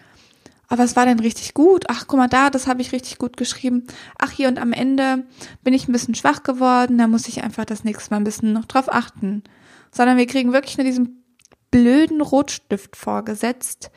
aber 0.68 0.84
es 0.84 0.96
war 0.96 1.06
denn 1.06 1.18
richtig 1.18 1.54
gut. 1.54 1.86
Ach, 1.88 2.04
guck 2.06 2.18
mal 2.18 2.28
da, 2.28 2.50
das 2.50 2.66
habe 2.66 2.82
ich 2.82 2.92
richtig 2.92 3.16
gut 3.16 3.38
geschrieben. 3.38 3.86
Ach, 4.18 4.30
hier 4.30 4.48
und 4.48 4.58
am 4.58 4.74
Ende 4.74 5.24
bin 5.64 5.72
ich 5.72 5.88
ein 5.88 5.92
bisschen 5.92 6.14
schwach 6.14 6.42
geworden, 6.42 6.98
da 6.98 7.06
muss 7.06 7.26
ich 7.26 7.42
einfach 7.42 7.64
das 7.64 7.84
nächste 7.84 8.10
Mal 8.10 8.18
ein 8.18 8.24
bisschen 8.24 8.52
noch 8.52 8.66
drauf 8.66 8.92
achten. 8.92 9.42
Sondern 9.90 10.18
wir 10.18 10.26
kriegen 10.26 10.52
wirklich 10.52 10.76
nur 10.76 10.84
diesen 10.84 11.24
blöden 11.70 12.20
Rotstift 12.20 12.96
vorgesetzt, 12.96 13.90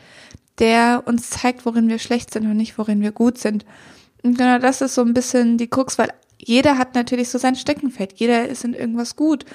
der 0.59 1.03
uns 1.05 1.29
zeigt, 1.29 1.65
worin 1.65 1.89
wir 1.89 1.99
schlecht 1.99 2.31
sind 2.31 2.45
und 2.45 2.55
nicht, 2.55 2.77
worin 2.77 3.01
wir 3.01 3.11
gut 3.11 3.37
sind. 3.37 3.65
Und 4.23 4.37
genau 4.37 4.59
das 4.59 4.81
ist 4.81 4.95
so 4.95 5.01
ein 5.01 5.13
bisschen 5.13 5.57
die 5.57 5.69
Krux, 5.69 5.97
weil 5.97 6.13
jeder 6.37 6.77
hat 6.77 6.95
natürlich 6.95 7.29
so 7.29 7.37
sein 7.37 7.55
Steckenfeld, 7.55 8.13
jeder 8.13 8.47
ist 8.47 8.63
in 8.63 8.73
irgendwas 8.73 9.15
gut. 9.15 9.45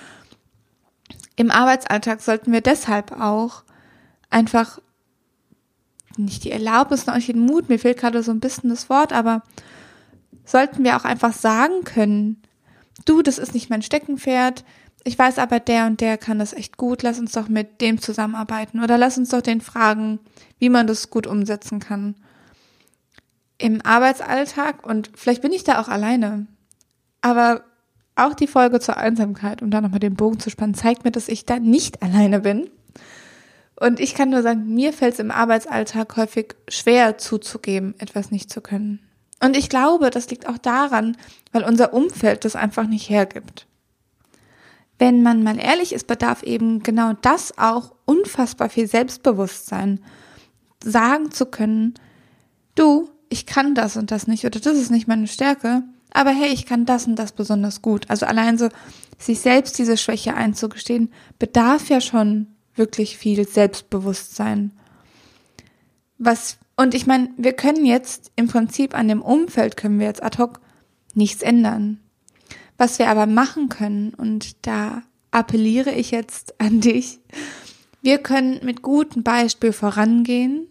Im 1.37 1.51
Arbeitsalltag 1.51 2.21
sollten 2.21 2.53
wir 2.53 2.61
deshalb 2.61 3.13
auch 3.13 3.63
einfach 4.31 4.81
nicht 6.19 6.45
die 6.45 6.53
Erlaubnis, 6.53 7.07
noch 7.07 7.15
nicht 7.15 7.29
den 7.29 7.41
Mut, 7.41 7.69
mir 7.69 7.79
fehlt 7.79 7.99
gerade 7.99 8.23
so 8.23 8.33
ein 8.33 8.41
bisschen 8.41 8.71
das 8.71 8.89
Wort, 8.91 9.13
aber 9.13 9.43
sollten 10.45 10.85
wir 10.85 10.97
auch 10.97 11.05
einfach 11.05 11.33
sagen 11.33 11.85
können, 11.85 12.43
du, 13.05 13.23
das 13.23 13.39
ist 13.39 13.55
nicht 13.55 13.71
mein 13.71 13.83
Steckenpferd, 13.83 14.65
ich 15.07 15.17
weiß 15.17 15.39
aber, 15.39 15.61
der 15.61 15.87
und 15.87 16.01
der 16.01 16.19
kann 16.19 16.41
das 16.41 16.53
echt 16.53 16.77
gut, 16.77 17.05
lass 17.05 17.21
uns 17.21 17.31
doch 17.31 17.49
mit 17.49 17.81
dem 17.81 18.01
zusammenarbeiten 18.01 18.83
oder 18.83 18.99
lass 18.99 19.17
uns 19.17 19.29
doch 19.29 19.41
den 19.41 19.61
fragen, 19.61 20.19
wie 20.59 20.69
man 20.69 20.89
das 20.89 21.11
gut 21.11 21.29
umsetzen 21.29 21.79
kann. 21.79 22.17
Im 23.57 23.81
Arbeitsalltag 23.83 24.85
und 24.85 25.11
vielleicht 25.15 25.43
bin 25.43 25.53
ich 25.53 25.63
da 25.63 25.81
auch 25.81 25.87
alleine. 25.87 26.49
Aber 27.21 27.63
auch 28.17 28.35
die 28.35 28.49
Folge 28.49 28.81
zur 28.81 28.97
Einsamkeit, 28.97 29.63
um 29.63 29.71
da 29.71 29.81
nochmal 29.81 30.01
den 30.01 30.17
Bogen 30.17 30.41
zu 30.41 30.51
spannen, 30.51 30.75
zeigt 30.75 31.05
mir, 31.05 31.13
dass 31.13 31.29
ich 31.29 31.47
da 31.47 31.61
nicht 31.61 32.03
alleine 32.03 32.41
bin. 32.41 32.69
Und 33.79 34.01
ich 34.01 34.15
kann 34.15 34.31
nur 34.31 34.43
sagen, 34.43 34.75
mir 34.75 34.93
fällt 34.93 35.15
es 35.15 35.21
im 35.21 35.31
Arbeitsalltag 35.31 36.17
häufig 36.17 36.55
schwer 36.69 37.19
zuzugeben, 37.19 37.95
etwas 37.99 38.31
nicht 38.31 38.51
zu 38.51 38.61
können. 38.61 39.01
Und 39.43 39.57
ich 39.57 39.69
glaube, 39.69 40.11
das 40.11 40.31
liegt 40.31 40.49
auch 40.49 40.59
daran, 40.59 41.17
weil 41.53 41.63
unser 41.63 41.93
Umfeld 41.93 42.45
das 42.47 42.57
einfach 42.57 42.87
nicht 42.87 43.11
hergibt. 43.11 43.67
Wenn 44.99 45.23
man 45.23 45.43
mal 45.43 45.59
ehrlich 45.59 45.93
ist, 45.93 46.07
bedarf 46.07 46.43
eben 46.43 46.83
genau 46.83 47.13
das 47.21 47.59
auch 47.59 47.95
unfassbar 48.07 48.71
viel 48.71 48.87
Selbstbewusstsein, 48.87 50.01
sagen 50.83 51.31
zu 51.31 51.45
können, 51.45 51.95
du, 52.77 53.11
ich 53.29 53.45
kann 53.45 53.75
das 53.75 53.99
und 53.99 54.11
das 54.11 54.27
nicht 54.27 54.47
oder 54.47 54.59
das 54.59 54.79
ist 54.79 54.91
nicht 54.91 55.07
meine 55.07 55.27
Stärke 55.27 55.83
aber 56.17 56.31
hey, 56.31 56.49
ich 56.49 56.65
kann 56.65 56.87
das 56.87 57.07
und 57.07 57.17
das 57.17 57.33
besonders 57.33 57.83
gut. 57.83 58.09
Also 58.09 58.25
allein 58.25 58.57
so 58.57 58.71
sich 59.19 59.41
selbst 59.41 59.79
diese 59.79 59.99
Schwäche 59.99 60.35
einzugestehen, 60.35 61.13
bedarf 61.39 61.91
ja 61.91 62.01
schon 62.01 62.47
wirklich 62.77 63.17
viel 63.17 63.47
Selbstbewusstsein. 63.47 64.73
Was, 66.19 66.59
und 66.77 66.95
ich 66.95 67.07
meine, 67.07 67.31
wir 67.37 67.53
können 67.53 67.85
jetzt 67.85 68.33
im 68.37 68.49
Prinzip 68.49 68.95
an 68.95 69.09
dem 69.09 69.23
Umfeld 69.23 69.77
können 69.77 69.99
wir 69.99 70.07
jetzt 70.07 70.23
ad 70.23 70.39
hoc 70.39 70.61
nichts 71.15 71.43
ändern. 71.43 72.01
Was 72.79 72.99
wir 72.99 73.09
aber 73.09 73.27
machen 73.27 73.69
können, 73.69 74.13
und 74.15 74.67
da 74.67 75.03
appelliere 75.31 75.91
ich 75.91 76.11
jetzt 76.11 76.61
an 76.61 76.81
dich, 76.81 77.21
wir 78.03 78.19
können 78.19 78.61
mit 78.65 78.83
gutem 78.83 79.23
Beispiel 79.23 79.73
vorangehen 79.73 80.67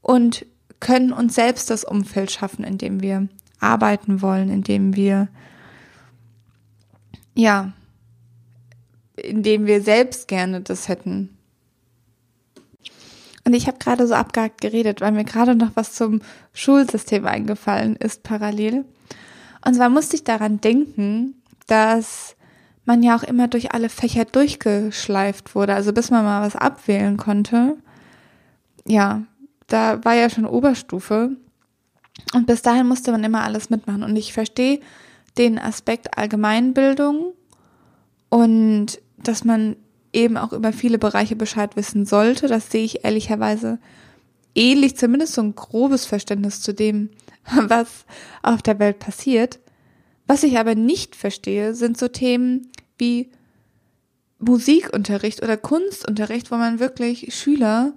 und 0.00 0.46
können 0.80 1.12
uns 1.12 1.34
selbst 1.34 1.70
das 1.70 1.84
Umfeld 1.84 2.30
schaffen, 2.30 2.64
in 2.64 2.78
dem 2.78 3.00
wir 3.02 3.28
arbeiten 3.60 4.22
wollen, 4.22 4.48
indem 4.48 4.96
wir, 4.96 5.28
ja, 7.34 7.72
indem 9.22 9.66
wir 9.66 9.82
selbst 9.82 10.28
gerne 10.28 10.60
das 10.60 10.88
hätten. 10.88 11.36
Und 13.44 13.54
ich 13.54 13.66
habe 13.66 13.78
gerade 13.78 14.06
so 14.06 14.14
abgehakt 14.14 14.60
geredet, 14.60 15.00
weil 15.00 15.12
mir 15.12 15.24
gerade 15.24 15.54
noch 15.54 15.70
was 15.74 15.94
zum 15.94 16.20
Schulsystem 16.52 17.26
eingefallen 17.26 17.96
ist 17.96 18.22
parallel. 18.22 18.84
Und 19.64 19.74
zwar 19.74 19.88
musste 19.88 20.16
ich 20.16 20.24
daran 20.24 20.60
denken, 20.60 21.34
dass 21.66 22.36
man 22.84 23.02
ja 23.02 23.16
auch 23.16 23.22
immer 23.22 23.48
durch 23.48 23.72
alle 23.72 23.88
Fächer 23.88 24.24
durchgeschleift 24.24 25.54
wurde, 25.54 25.74
also 25.74 25.92
bis 25.92 26.10
man 26.10 26.24
mal 26.24 26.42
was 26.42 26.56
abwählen 26.56 27.16
konnte. 27.16 27.76
Ja, 28.86 29.22
da 29.66 30.04
war 30.04 30.14
ja 30.14 30.30
schon 30.30 30.46
Oberstufe 30.46 31.30
und 32.34 32.46
bis 32.46 32.62
dahin 32.62 32.86
musste 32.86 33.12
man 33.12 33.24
immer 33.24 33.44
alles 33.44 33.70
mitmachen. 33.70 34.02
Und 34.02 34.16
ich 34.16 34.32
verstehe 34.32 34.80
den 35.36 35.58
Aspekt 35.58 36.18
Allgemeinbildung 36.18 37.32
und 38.28 39.00
dass 39.22 39.44
man 39.44 39.76
eben 40.12 40.36
auch 40.36 40.52
über 40.52 40.72
viele 40.72 40.98
Bereiche 40.98 41.36
Bescheid 41.36 41.76
wissen 41.76 42.06
sollte. 42.06 42.46
Das 42.48 42.70
sehe 42.70 42.84
ich 42.84 43.04
ehrlicherweise 43.04 43.78
ähnlich, 44.54 44.96
zumindest 44.96 45.34
so 45.34 45.42
ein 45.42 45.54
grobes 45.54 46.06
Verständnis 46.06 46.60
zu 46.60 46.72
dem, 46.72 47.10
was 47.54 48.04
auf 48.42 48.62
der 48.62 48.78
Welt 48.78 48.98
passiert. 48.98 49.58
Was 50.26 50.42
ich 50.42 50.58
aber 50.58 50.74
nicht 50.74 51.16
verstehe, 51.16 51.74
sind 51.74 51.98
so 51.98 52.08
Themen 52.08 52.68
wie 52.98 53.30
Musikunterricht 54.38 55.42
oder 55.42 55.56
Kunstunterricht, 55.56 56.50
wo 56.50 56.56
man 56.56 56.78
wirklich 56.78 57.34
Schüler 57.34 57.92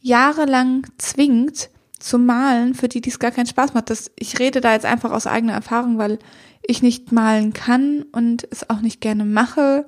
jahrelang 0.00 0.86
zwingt, 0.98 1.70
zu 1.98 2.18
malen, 2.18 2.74
für 2.74 2.88
die 2.88 3.00
dies 3.00 3.20
gar 3.20 3.30
keinen 3.30 3.46
Spaß 3.46 3.74
macht. 3.74 3.88
Das, 3.88 4.10
ich 4.18 4.40
rede 4.40 4.60
da 4.60 4.72
jetzt 4.72 4.86
einfach 4.86 5.12
aus 5.12 5.28
eigener 5.28 5.52
Erfahrung, 5.52 5.98
weil 5.98 6.18
ich 6.62 6.82
nicht 6.82 7.12
malen 7.12 7.52
kann 7.52 8.02
und 8.10 8.46
es 8.50 8.68
auch 8.68 8.80
nicht 8.80 9.00
gerne 9.00 9.24
mache 9.24 9.86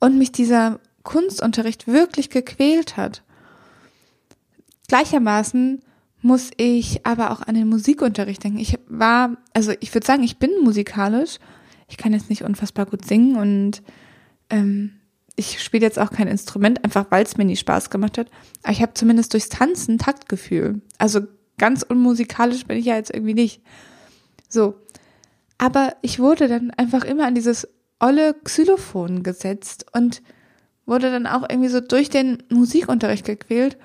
und 0.00 0.18
mich 0.18 0.32
dieser 0.32 0.80
Kunstunterricht 1.02 1.86
wirklich 1.86 2.30
gequält 2.30 2.96
hat. 2.96 3.22
Gleichermaßen 4.88 5.82
muss 6.22 6.50
ich 6.56 7.06
aber 7.06 7.30
auch 7.30 7.42
an 7.42 7.54
den 7.54 7.68
Musikunterricht 7.68 8.42
denken. 8.42 8.58
Ich 8.58 8.78
war, 8.88 9.36
also 9.52 9.72
ich 9.80 9.94
würde 9.94 10.06
sagen, 10.06 10.22
ich 10.24 10.38
bin 10.38 10.50
musikalisch. 10.62 11.38
Ich 11.88 11.96
kann 11.96 12.12
jetzt 12.12 12.30
nicht 12.30 12.42
unfassbar 12.42 12.86
gut 12.86 13.04
singen 13.04 13.36
und 13.36 13.82
ähm, 14.50 14.92
ich 15.36 15.62
spiele 15.62 15.84
jetzt 15.84 15.98
auch 15.98 16.10
kein 16.10 16.26
Instrument, 16.26 16.82
einfach 16.82 17.06
weil 17.10 17.24
es 17.24 17.36
mir 17.36 17.44
nie 17.44 17.56
Spaß 17.56 17.90
gemacht 17.90 18.18
hat. 18.18 18.28
Aber 18.62 18.72
ich 18.72 18.82
habe 18.82 18.94
zumindest 18.94 19.34
durchs 19.34 19.50
Tanzen 19.50 19.98
Taktgefühl. 19.98 20.80
Also 20.98 21.20
ganz 21.58 21.82
unmusikalisch 21.82 22.66
bin 22.66 22.78
ich 22.78 22.86
ja 22.86 22.96
jetzt 22.96 23.14
irgendwie 23.14 23.34
nicht. 23.34 23.62
So. 24.48 24.74
Aber 25.58 25.94
ich 26.02 26.18
wurde 26.18 26.48
dann 26.48 26.70
einfach 26.70 27.04
immer 27.04 27.26
an 27.26 27.34
dieses 27.34 27.68
olle 28.00 28.34
Xylophon 28.44 29.22
gesetzt 29.22 29.86
und 29.92 30.22
wurde 30.84 31.10
dann 31.10 31.26
auch 31.26 31.48
irgendwie 31.48 31.68
so 31.68 31.80
durch 31.80 32.10
den 32.10 32.42
Musikunterricht 32.48 33.24
gequält, 33.24 33.76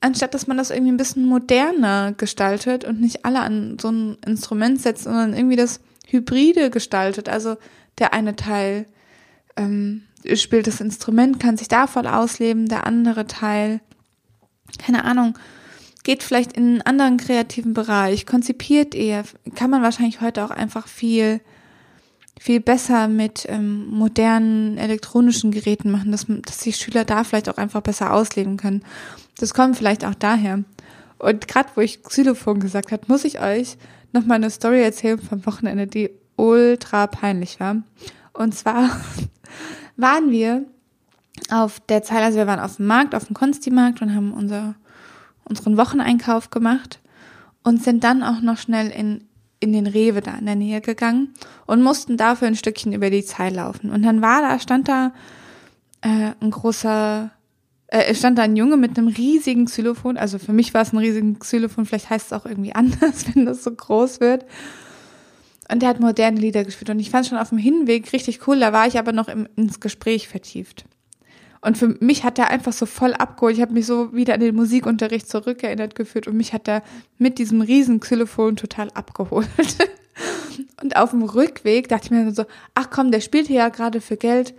anstatt 0.00 0.34
dass 0.34 0.46
man 0.46 0.56
das 0.56 0.70
irgendwie 0.70 0.92
ein 0.92 0.98
bisschen 0.98 1.26
moderner 1.26 2.12
gestaltet 2.12 2.84
und 2.84 3.00
nicht 3.00 3.24
alle 3.24 3.40
an 3.40 3.78
so 3.80 3.90
ein 3.90 4.16
Instrument 4.26 4.80
setzt, 4.80 5.04
sondern 5.04 5.34
irgendwie 5.34 5.56
das 5.56 5.80
Hybride 6.06 6.70
gestaltet. 6.70 7.28
Also 7.28 7.56
der 7.98 8.12
eine 8.12 8.36
Teil 8.36 8.86
ähm, 9.56 10.02
spielt 10.34 10.66
das 10.66 10.80
Instrument, 10.80 11.38
kann 11.40 11.56
sich 11.56 11.68
da 11.68 11.86
voll 11.86 12.06
ausleben, 12.06 12.66
der 12.68 12.86
andere 12.86 13.26
Teil, 13.26 13.80
keine 14.78 15.04
Ahnung, 15.04 15.38
geht 16.02 16.22
vielleicht 16.22 16.52
in 16.52 16.64
einen 16.64 16.82
anderen 16.82 17.16
kreativen 17.16 17.72
Bereich, 17.72 18.26
konzipiert 18.26 18.94
eher, 18.94 19.24
kann 19.54 19.70
man 19.70 19.82
wahrscheinlich 19.82 20.20
heute 20.20 20.44
auch 20.44 20.50
einfach 20.50 20.86
viel, 20.86 21.40
viel 22.38 22.60
besser 22.60 23.08
mit 23.08 23.46
ähm, 23.48 23.86
modernen 23.86 24.76
elektronischen 24.76 25.50
Geräten 25.50 25.90
machen, 25.90 26.12
dass, 26.12 26.26
dass 26.28 26.58
die 26.58 26.72
Schüler 26.72 27.04
da 27.04 27.24
vielleicht 27.24 27.48
auch 27.48 27.56
einfach 27.56 27.80
besser 27.80 28.12
ausleben 28.12 28.56
können. 28.56 28.82
Das 29.38 29.54
kommt 29.54 29.76
vielleicht 29.76 30.04
auch 30.04 30.14
daher. 30.14 30.64
Und 31.18 31.48
gerade 31.48 31.70
wo 31.74 31.80
ich 31.80 32.02
Xylophon 32.02 32.60
gesagt 32.60 32.92
habe, 32.92 33.04
muss 33.08 33.24
ich 33.24 33.40
euch 33.40 33.76
noch 34.12 34.26
mal 34.26 34.34
eine 34.34 34.50
Story 34.50 34.82
erzählen 34.82 35.18
vom 35.18 35.46
Wochenende, 35.46 35.86
die 35.86 36.10
ultra 36.36 37.06
peinlich 37.06 37.60
war. 37.60 37.76
Und 38.32 38.54
zwar 38.54 38.90
waren 39.96 40.30
wir 40.30 40.64
auf 41.50 41.80
der 41.80 42.02
Zeit, 42.02 42.22
also 42.22 42.38
wir 42.38 42.46
waren 42.46 42.60
auf 42.60 42.76
dem 42.76 42.86
Markt, 42.86 43.14
auf 43.14 43.26
dem 43.26 43.34
Konsti-Markt 43.34 44.02
und 44.02 44.14
haben 44.14 44.32
unser, 44.32 44.74
unseren 45.44 45.76
Wocheneinkauf 45.76 46.50
gemacht. 46.50 47.00
und 47.62 47.82
sind 47.82 48.04
dann 48.04 48.22
auch 48.22 48.40
noch 48.40 48.58
schnell 48.58 48.90
in, 48.90 49.24
in 49.64 49.72
den 49.72 49.86
Rewe 49.86 50.20
da 50.20 50.36
in 50.36 50.46
der 50.46 50.54
Nähe 50.54 50.80
gegangen 50.80 51.34
und 51.66 51.82
mussten 51.82 52.16
dafür 52.16 52.48
ein 52.48 52.56
Stückchen 52.56 52.92
über 52.92 53.10
die 53.10 53.24
Zeit 53.24 53.54
laufen. 53.54 53.90
Und 53.90 54.02
dann 54.02 54.22
war 54.22 54.42
da, 54.42 54.58
stand 54.58 54.88
da 54.88 55.12
äh, 56.02 56.32
ein 56.40 56.50
großer, 56.50 57.30
äh, 57.88 58.14
stand 58.14 58.38
da 58.38 58.42
ein 58.42 58.56
Junge 58.56 58.76
mit 58.76 58.96
einem 58.96 59.08
riesigen 59.08 59.66
Xylophon. 59.66 60.16
Also 60.16 60.38
für 60.38 60.52
mich 60.52 60.72
war 60.74 60.82
es 60.82 60.92
ein 60.92 60.98
riesigen 60.98 61.38
Xylophon, 61.38 61.86
vielleicht 61.86 62.10
heißt 62.10 62.26
es 62.26 62.32
auch 62.32 62.46
irgendwie 62.46 62.74
anders, 62.74 63.26
wenn 63.34 63.46
das 63.46 63.64
so 63.64 63.72
groß 63.72 64.20
wird. 64.20 64.44
Und 65.70 65.80
der 65.80 65.88
hat 65.88 66.00
moderne 66.00 66.38
Lieder 66.38 66.62
gespielt 66.62 66.90
und 66.90 67.00
ich 67.00 67.10
fand 67.10 67.24
es 67.24 67.30
schon 67.30 67.38
auf 67.38 67.48
dem 67.48 67.58
Hinweg 67.58 68.12
richtig 68.12 68.46
cool. 68.46 68.60
Da 68.60 68.72
war 68.72 68.86
ich 68.86 68.98
aber 68.98 69.12
noch 69.12 69.28
im, 69.28 69.48
ins 69.56 69.80
Gespräch 69.80 70.28
vertieft. 70.28 70.84
Und 71.64 71.78
für 71.78 71.96
mich 72.00 72.24
hat 72.24 72.38
er 72.38 72.50
einfach 72.50 72.74
so 72.74 72.84
voll 72.84 73.14
abgeholt. 73.14 73.56
Ich 73.56 73.62
habe 73.62 73.72
mich 73.72 73.86
so 73.86 74.12
wieder 74.12 74.34
an 74.34 74.40
den 74.40 74.54
Musikunterricht 74.54 75.26
zurückerinnert 75.30 75.94
gefühlt 75.94 76.28
und 76.28 76.36
mich 76.36 76.52
hat 76.52 76.68
er 76.68 76.82
mit 77.16 77.38
diesem 77.38 77.62
riesen 77.62 78.00
Xylophon 78.00 78.56
total 78.56 78.90
abgeholt. 78.90 79.48
und 80.82 80.94
auf 80.94 81.10
dem 81.10 81.22
Rückweg 81.22 81.88
dachte 81.88 82.04
ich 82.04 82.10
mir 82.10 82.30
so, 82.32 82.44
ach 82.74 82.90
komm, 82.90 83.10
der 83.10 83.20
spielt 83.20 83.46
hier 83.46 83.60
ja 83.60 83.68
gerade 83.70 84.02
für 84.02 84.18
Geld. 84.18 84.52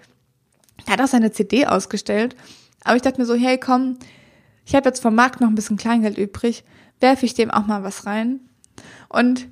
Er 0.88 0.94
hat 0.94 1.02
auch 1.02 1.08
seine 1.08 1.32
CD 1.32 1.68
ausgestellt. 1.68 2.36
Aber 2.84 2.96
ich 2.96 3.04
dachte 3.04 3.22
mir 3.22 3.28
so, 3.28 3.36
hey 3.36 3.60
komm, 3.60 4.00
ich 4.65 4.74
habe 4.74 4.89
jetzt 4.89 5.04
vom 5.04 5.13
Markt 5.13 5.41
noch 5.41 5.48
ein 5.48 5.56
bisschen 5.56 5.78
Kleingeld 5.78 6.18
übrig, 6.18 6.63
werfe 7.02 7.28
ich 7.28 7.36
dem 7.36 7.52
auch 7.52 7.68
mal 7.68 7.84
was 7.84 8.08
rein. 8.08 8.39
Und 9.10 9.48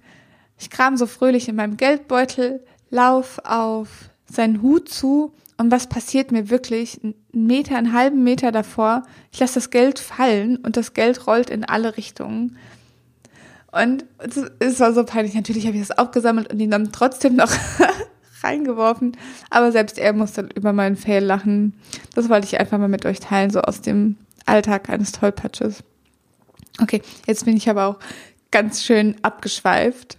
ich 0.57 0.71
kram 0.71 0.97
so 0.97 1.05
fröhlich 1.05 1.47
in 1.47 1.55
meinem 1.55 1.77
Geldbeutel, 1.77 2.65
lauf 2.89 3.39
auf 3.45 4.09
seinen 4.25 4.63
Hut 4.63 4.89
zu 4.89 5.33
und 5.63 5.71
was 5.71 5.87
passiert 5.87 6.33
mir 6.33 6.49
wirklich? 6.49 7.01
Einen 7.01 7.15
Meter, 7.31 7.77
einen 7.77 7.93
halben 7.93 8.21
Meter 8.21 8.51
davor, 8.51 9.03
ich 9.31 9.39
lasse 9.39 9.53
das 9.53 9.69
Geld 9.69 9.97
fallen 9.97 10.57
und 10.57 10.75
das 10.75 10.93
Geld 10.93 11.25
rollt 11.25 11.49
in 11.49 11.63
alle 11.63 11.95
Richtungen. 11.95 12.57
Und 13.71 14.03
es 14.59 14.81
war 14.81 14.91
so 14.91 15.05
peinlich. 15.05 15.35
Natürlich 15.35 15.65
habe 15.65 15.77
ich 15.77 15.87
das 15.87 15.97
aufgesammelt 15.97 16.51
und 16.51 16.59
ihn 16.59 16.69
dann 16.69 16.91
trotzdem 16.91 17.37
noch 17.37 17.49
reingeworfen. 18.43 19.15
Aber 19.51 19.71
selbst 19.71 19.97
er 19.97 20.11
musste 20.11 20.49
über 20.53 20.73
meinen 20.73 20.97
Fail 20.97 21.23
lachen. 21.23 21.75
Das 22.13 22.27
wollte 22.27 22.45
ich 22.45 22.59
einfach 22.59 22.77
mal 22.77 22.89
mit 22.89 23.05
euch 23.05 23.21
teilen, 23.21 23.49
so 23.49 23.61
aus 23.61 23.79
dem 23.79 24.17
Alltag 24.45 24.89
eines 24.89 25.13
Tollpatsches. 25.13 25.81
Okay, 26.81 27.01
jetzt 27.25 27.45
bin 27.45 27.55
ich 27.55 27.69
aber 27.69 27.85
auch 27.85 27.99
ganz 28.51 28.83
schön 28.83 29.15
abgeschweift. 29.21 30.17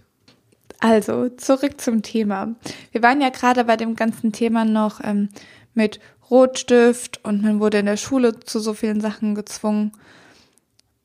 Also, 0.85 1.29
zurück 1.29 1.81
zum 1.81 2.03
Thema. 2.03 2.53
Wir 2.91 3.01
waren 3.01 3.19
ja 3.19 3.29
gerade 3.29 3.63
bei 3.63 3.75
dem 3.75 3.95
ganzen 3.95 4.31
Thema 4.31 4.65
noch 4.65 5.01
ähm, 5.03 5.29
mit 5.73 5.99
Rotstift 6.29 7.25
und 7.25 7.41
man 7.41 7.59
wurde 7.59 7.79
in 7.79 7.87
der 7.87 7.97
Schule 7.97 8.39
zu 8.39 8.59
so 8.59 8.75
vielen 8.75 9.01
Sachen 9.01 9.33
gezwungen. 9.33 9.93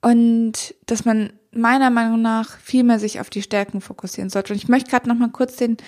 Und 0.03 0.75
dass 0.85 1.07
man 1.07 1.33
meiner 1.51 1.89
Meinung 1.89 2.21
nach 2.21 2.59
viel 2.59 2.85
mehr 2.85 2.99
sich 2.99 3.21
auf 3.21 3.31
die 3.31 3.41
Stärken 3.41 3.81
fokussieren 3.81 4.29
sollte. 4.29 4.53
Und 4.53 4.59
ich 4.59 4.69
möchte 4.69 4.91
gerade 4.91 5.09
noch 5.09 5.17
mal 5.17 5.31
kurz 5.31 5.57
den, 5.57 5.79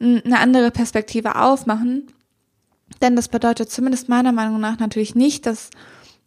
eine 0.00 0.40
andere 0.40 0.72
Perspektive 0.72 1.36
aufmachen. 1.36 2.08
Denn 3.00 3.14
das 3.14 3.28
bedeutet 3.28 3.70
zumindest 3.70 4.08
meiner 4.08 4.32
Meinung 4.32 4.58
nach 4.58 4.80
natürlich 4.80 5.14
nicht, 5.14 5.46
dass 5.46 5.70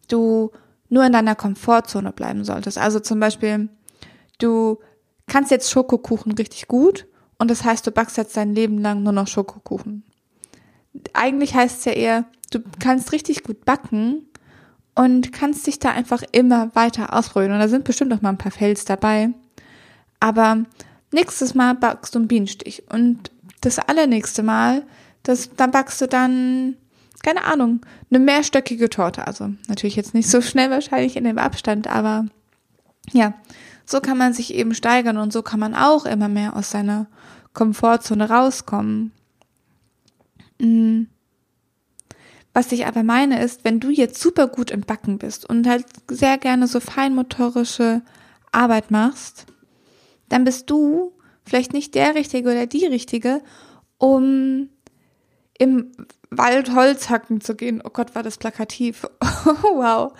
du 0.08 0.52
nur 0.88 1.04
in 1.04 1.12
deiner 1.12 1.34
Komfortzone 1.34 2.12
bleiben 2.12 2.44
solltest. 2.44 2.78
Also 2.78 2.98
zum 2.98 3.20
Beispiel, 3.20 3.68
du 4.38 4.78
kannst 5.28 5.50
jetzt 5.50 5.70
Schokokuchen 5.70 6.32
richtig 6.32 6.68
gut 6.68 7.06
und 7.38 7.50
das 7.50 7.64
heißt, 7.64 7.86
du 7.86 7.90
backst 7.90 8.16
jetzt 8.16 8.36
dein 8.36 8.54
Leben 8.54 8.78
lang 8.78 9.02
nur 9.02 9.12
noch 9.12 9.28
Schokokuchen. 9.28 10.02
Eigentlich 11.12 11.54
heißt 11.54 11.78
es 11.78 11.84
ja 11.84 11.92
eher, 11.92 12.24
du 12.50 12.60
kannst 12.80 13.12
richtig 13.12 13.44
gut 13.44 13.64
backen 13.64 14.26
und 14.94 15.32
kannst 15.32 15.66
dich 15.66 15.78
da 15.78 15.90
einfach 15.90 16.22
immer 16.32 16.74
weiter 16.74 17.14
ausprobieren. 17.14 17.52
Und 17.52 17.60
da 17.60 17.68
sind 17.68 17.84
bestimmt 17.84 18.10
noch 18.10 18.20
mal 18.20 18.30
ein 18.30 18.38
paar 18.38 18.50
Fails 18.50 18.84
dabei. 18.84 19.30
Aber 20.18 20.64
nächstes 21.12 21.54
Mal 21.54 21.74
backst 21.74 22.14
du 22.14 22.18
einen 22.18 22.28
Bienenstich 22.28 22.82
und 22.92 23.30
das 23.60 23.78
allernächste 23.78 24.42
Mal, 24.42 24.84
das, 25.22 25.54
dann 25.54 25.70
backst 25.70 26.00
du 26.00 26.08
dann, 26.08 26.76
keine 27.22 27.44
Ahnung, 27.44 27.80
eine 28.10 28.18
mehrstöckige 28.18 28.90
Torte. 28.90 29.26
Also 29.26 29.50
natürlich 29.68 29.94
jetzt 29.94 30.14
nicht 30.14 30.28
so 30.28 30.40
schnell 30.40 30.70
wahrscheinlich 30.70 31.16
in 31.16 31.24
dem 31.24 31.38
Abstand, 31.38 31.86
aber 31.86 32.26
ja, 33.12 33.34
so 33.88 34.00
kann 34.00 34.18
man 34.18 34.34
sich 34.34 34.52
eben 34.52 34.74
steigern 34.74 35.16
und 35.16 35.32
so 35.32 35.40
kann 35.40 35.58
man 35.58 35.74
auch 35.74 36.04
immer 36.04 36.28
mehr 36.28 36.54
aus 36.54 36.70
seiner 36.70 37.06
Komfortzone 37.54 38.28
rauskommen. 38.28 39.12
Mm. 40.60 41.04
Was 42.52 42.70
ich 42.72 42.86
aber 42.86 43.02
meine 43.02 43.42
ist, 43.42 43.64
wenn 43.64 43.80
du 43.80 43.88
jetzt 43.88 44.20
super 44.20 44.46
gut 44.48 44.70
im 44.70 44.82
Backen 44.82 45.16
bist 45.16 45.48
und 45.48 45.66
halt 45.66 45.86
sehr 46.10 46.36
gerne 46.36 46.66
so 46.66 46.80
feinmotorische 46.80 48.02
Arbeit 48.52 48.90
machst, 48.90 49.46
dann 50.28 50.44
bist 50.44 50.68
du 50.68 51.12
vielleicht 51.44 51.72
nicht 51.72 51.94
der 51.94 52.14
Richtige 52.14 52.50
oder 52.50 52.66
die 52.66 52.84
Richtige, 52.84 53.42
um 53.96 54.68
im 55.58 55.92
Wald 56.30 56.74
Holz 56.74 57.10
hacken 57.10 57.40
zu 57.40 57.54
gehen. 57.54 57.82
Oh 57.84 57.90
Gott, 57.90 58.14
war 58.14 58.22
das 58.22 58.38
plakativ. 58.38 59.06
Oh, 59.46 59.76
wow. 59.76 60.12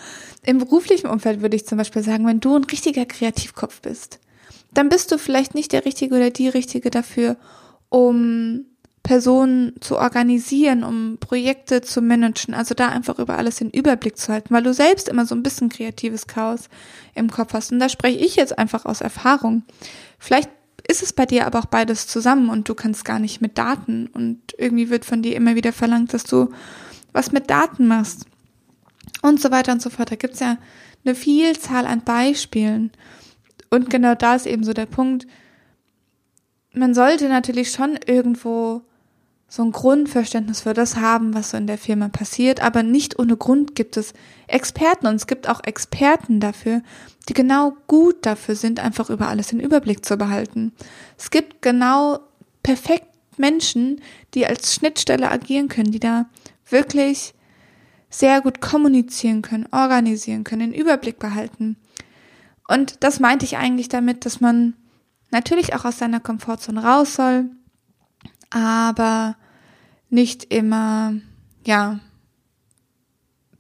Im 0.45 0.59
beruflichen 0.59 1.09
Umfeld 1.09 1.43
würde 1.43 1.57
ich 1.57 1.67
zum 1.67 1.77
Beispiel 1.77 2.03
sagen, 2.03 2.25
wenn 2.27 2.41
du 2.41 2.55
ein 2.57 2.65
richtiger 2.65 3.05
Kreativkopf 3.05 3.83
bist, 3.83 4.21
dann 4.73 4.89
bist 4.89 5.11
du 5.11 5.19
vielleicht 5.19 5.55
nicht 5.55 5.73
der 5.73 5.85
Richtige 5.85 6.15
oder 6.15 6.31
die 6.31 6.49
Richtige 6.49 6.91
dafür, 6.91 7.37
um 7.89 8.65
Personen 9.03 9.75
zu 9.81 9.99
organisieren, 9.99 10.85
um 10.85 11.19
Projekte 11.19 11.81
zu 11.81 12.01
managen, 12.01 12.55
also 12.55 12.75
da 12.75 12.89
einfach 12.89 13.19
über 13.19 13.37
alles 13.37 13.57
den 13.57 13.71
Überblick 13.71 14.19
zu 14.19 14.33
halten, 14.33 14.55
weil 14.55 14.63
du 14.63 14.73
selbst 14.73 15.09
immer 15.09 15.27
so 15.27 15.35
ein 15.35 15.43
bisschen 15.43 15.69
kreatives 15.69 16.27
Chaos 16.27 16.69
im 17.15 17.31
Kopf 17.31 17.55
hast. 17.55 17.73
Und 17.73 17.81
da 17.81 17.89
spreche 17.89 18.19
ich 18.19 18.37
jetzt 18.37 18.59
einfach 18.59 18.85
aus 18.85 19.01
Erfahrung. 19.01 19.63
Vielleicht 20.19 20.51
ist 20.87 21.03
es 21.03 21.13
bei 21.13 21.27
dir 21.27 21.47
aber 21.47 21.59
auch 21.59 21.67
beides 21.67 22.07
zusammen 22.07 22.51
und 22.51 22.69
du 22.69 22.75
kannst 22.75 23.05
gar 23.05 23.19
nicht 23.19 23.41
mit 23.41 23.59
Daten 23.59 24.07
und 24.07 24.55
irgendwie 24.59 24.91
wird 24.91 25.05
von 25.05 25.23
dir 25.23 25.35
immer 25.37 25.55
wieder 25.55 25.73
verlangt, 25.73 26.15
dass 26.15 26.25
du 26.25 26.51
was 27.13 27.33
mit 27.33 27.51
Daten 27.51 27.87
machst 27.89 28.27
und 29.23 29.41
so 29.41 29.51
weiter 29.51 29.73
und 29.73 29.83
so 29.83 29.91
fort. 29.91 30.11
Da 30.11 30.17
gibt's 30.17 30.41
ja 30.41 30.59
eine 31.05 31.15
Vielzahl 31.15 31.87
an 31.87 32.03
Beispielen. 32.03 32.91
Und 33.71 33.91
genau 33.91 34.15
da 34.15 34.35
ist 34.35 34.47
eben 34.47 34.65
so 34.65 34.73
der 34.73 34.87
Punkt, 34.87 35.27
man 36.73 36.95
sollte 36.95 37.29
natürlich 37.29 37.71
schon 37.71 37.99
irgendwo 38.07 38.83
so 39.49 39.63
ein 39.63 39.73
Grundverständnis 39.73 40.61
für 40.61 40.75
das 40.75 40.97
haben, 40.97 41.33
was 41.33 41.51
so 41.51 41.57
in 41.57 41.67
der 41.67 41.79
Firma 41.79 42.09
passiert, 42.09 42.63
aber 42.63 42.83
nicht 42.83 43.19
ohne 43.19 43.37
Grund 43.37 43.75
gibt 43.75 43.97
es 43.97 44.13
Experten 44.47 45.07
und 45.07 45.15
es 45.17 45.27
gibt 45.27 45.49
auch 45.49 45.63
Experten 45.65 46.39
dafür, 46.39 46.83
die 47.29 47.33
genau 47.33 47.75
gut 47.87 48.27
dafür 48.27 48.55
sind, 48.55 48.79
einfach 48.79 49.09
über 49.09 49.29
alles 49.29 49.49
den 49.49 49.61
Überblick 49.61 50.05
zu 50.05 50.19
behalten. 50.19 50.73
Es 51.17 51.31
gibt 51.31 51.63
genau 51.63 52.21
perfekt 52.63 53.07
Menschen, 53.39 54.03
die 54.35 54.47
als 54.47 54.75
Schnittstelle 54.75 55.31
agieren 55.31 55.69
können, 55.69 55.93
die 55.93 56.01
da 56.01 56.27
wirklich 56.69 57.35
sehr 58.11 58.43
gut 58.43 58.61
kommunizieren 58.61 59.43
können, 59.43 59.67
organisieren 59.71 60.45
können, 60.45 60.73
den 60.73 60.81
Überblick 60.81 61.19
behalten. 61.19 61.77
Und 62.67 63.03
das 63.03 63.21
meinte 63.21 63.47
ich 63.47 63.57
eigentlich 63.57 63.89
damit, 63.89 64.27
dass 64.27 64.41
man 64.41 64.75
natürlich 65.31 65.75
auch 65.75 65.85
aus 65.87 65.99
seiner 65.99 66.21
Komfortzone 66.21 66.83
raus 66.83 67.15
soll, 67.15 67.51
aber 68.51 69.37
nicht 70.11 70.53
immer, 70.53 71.15
ja, 71.67 72.01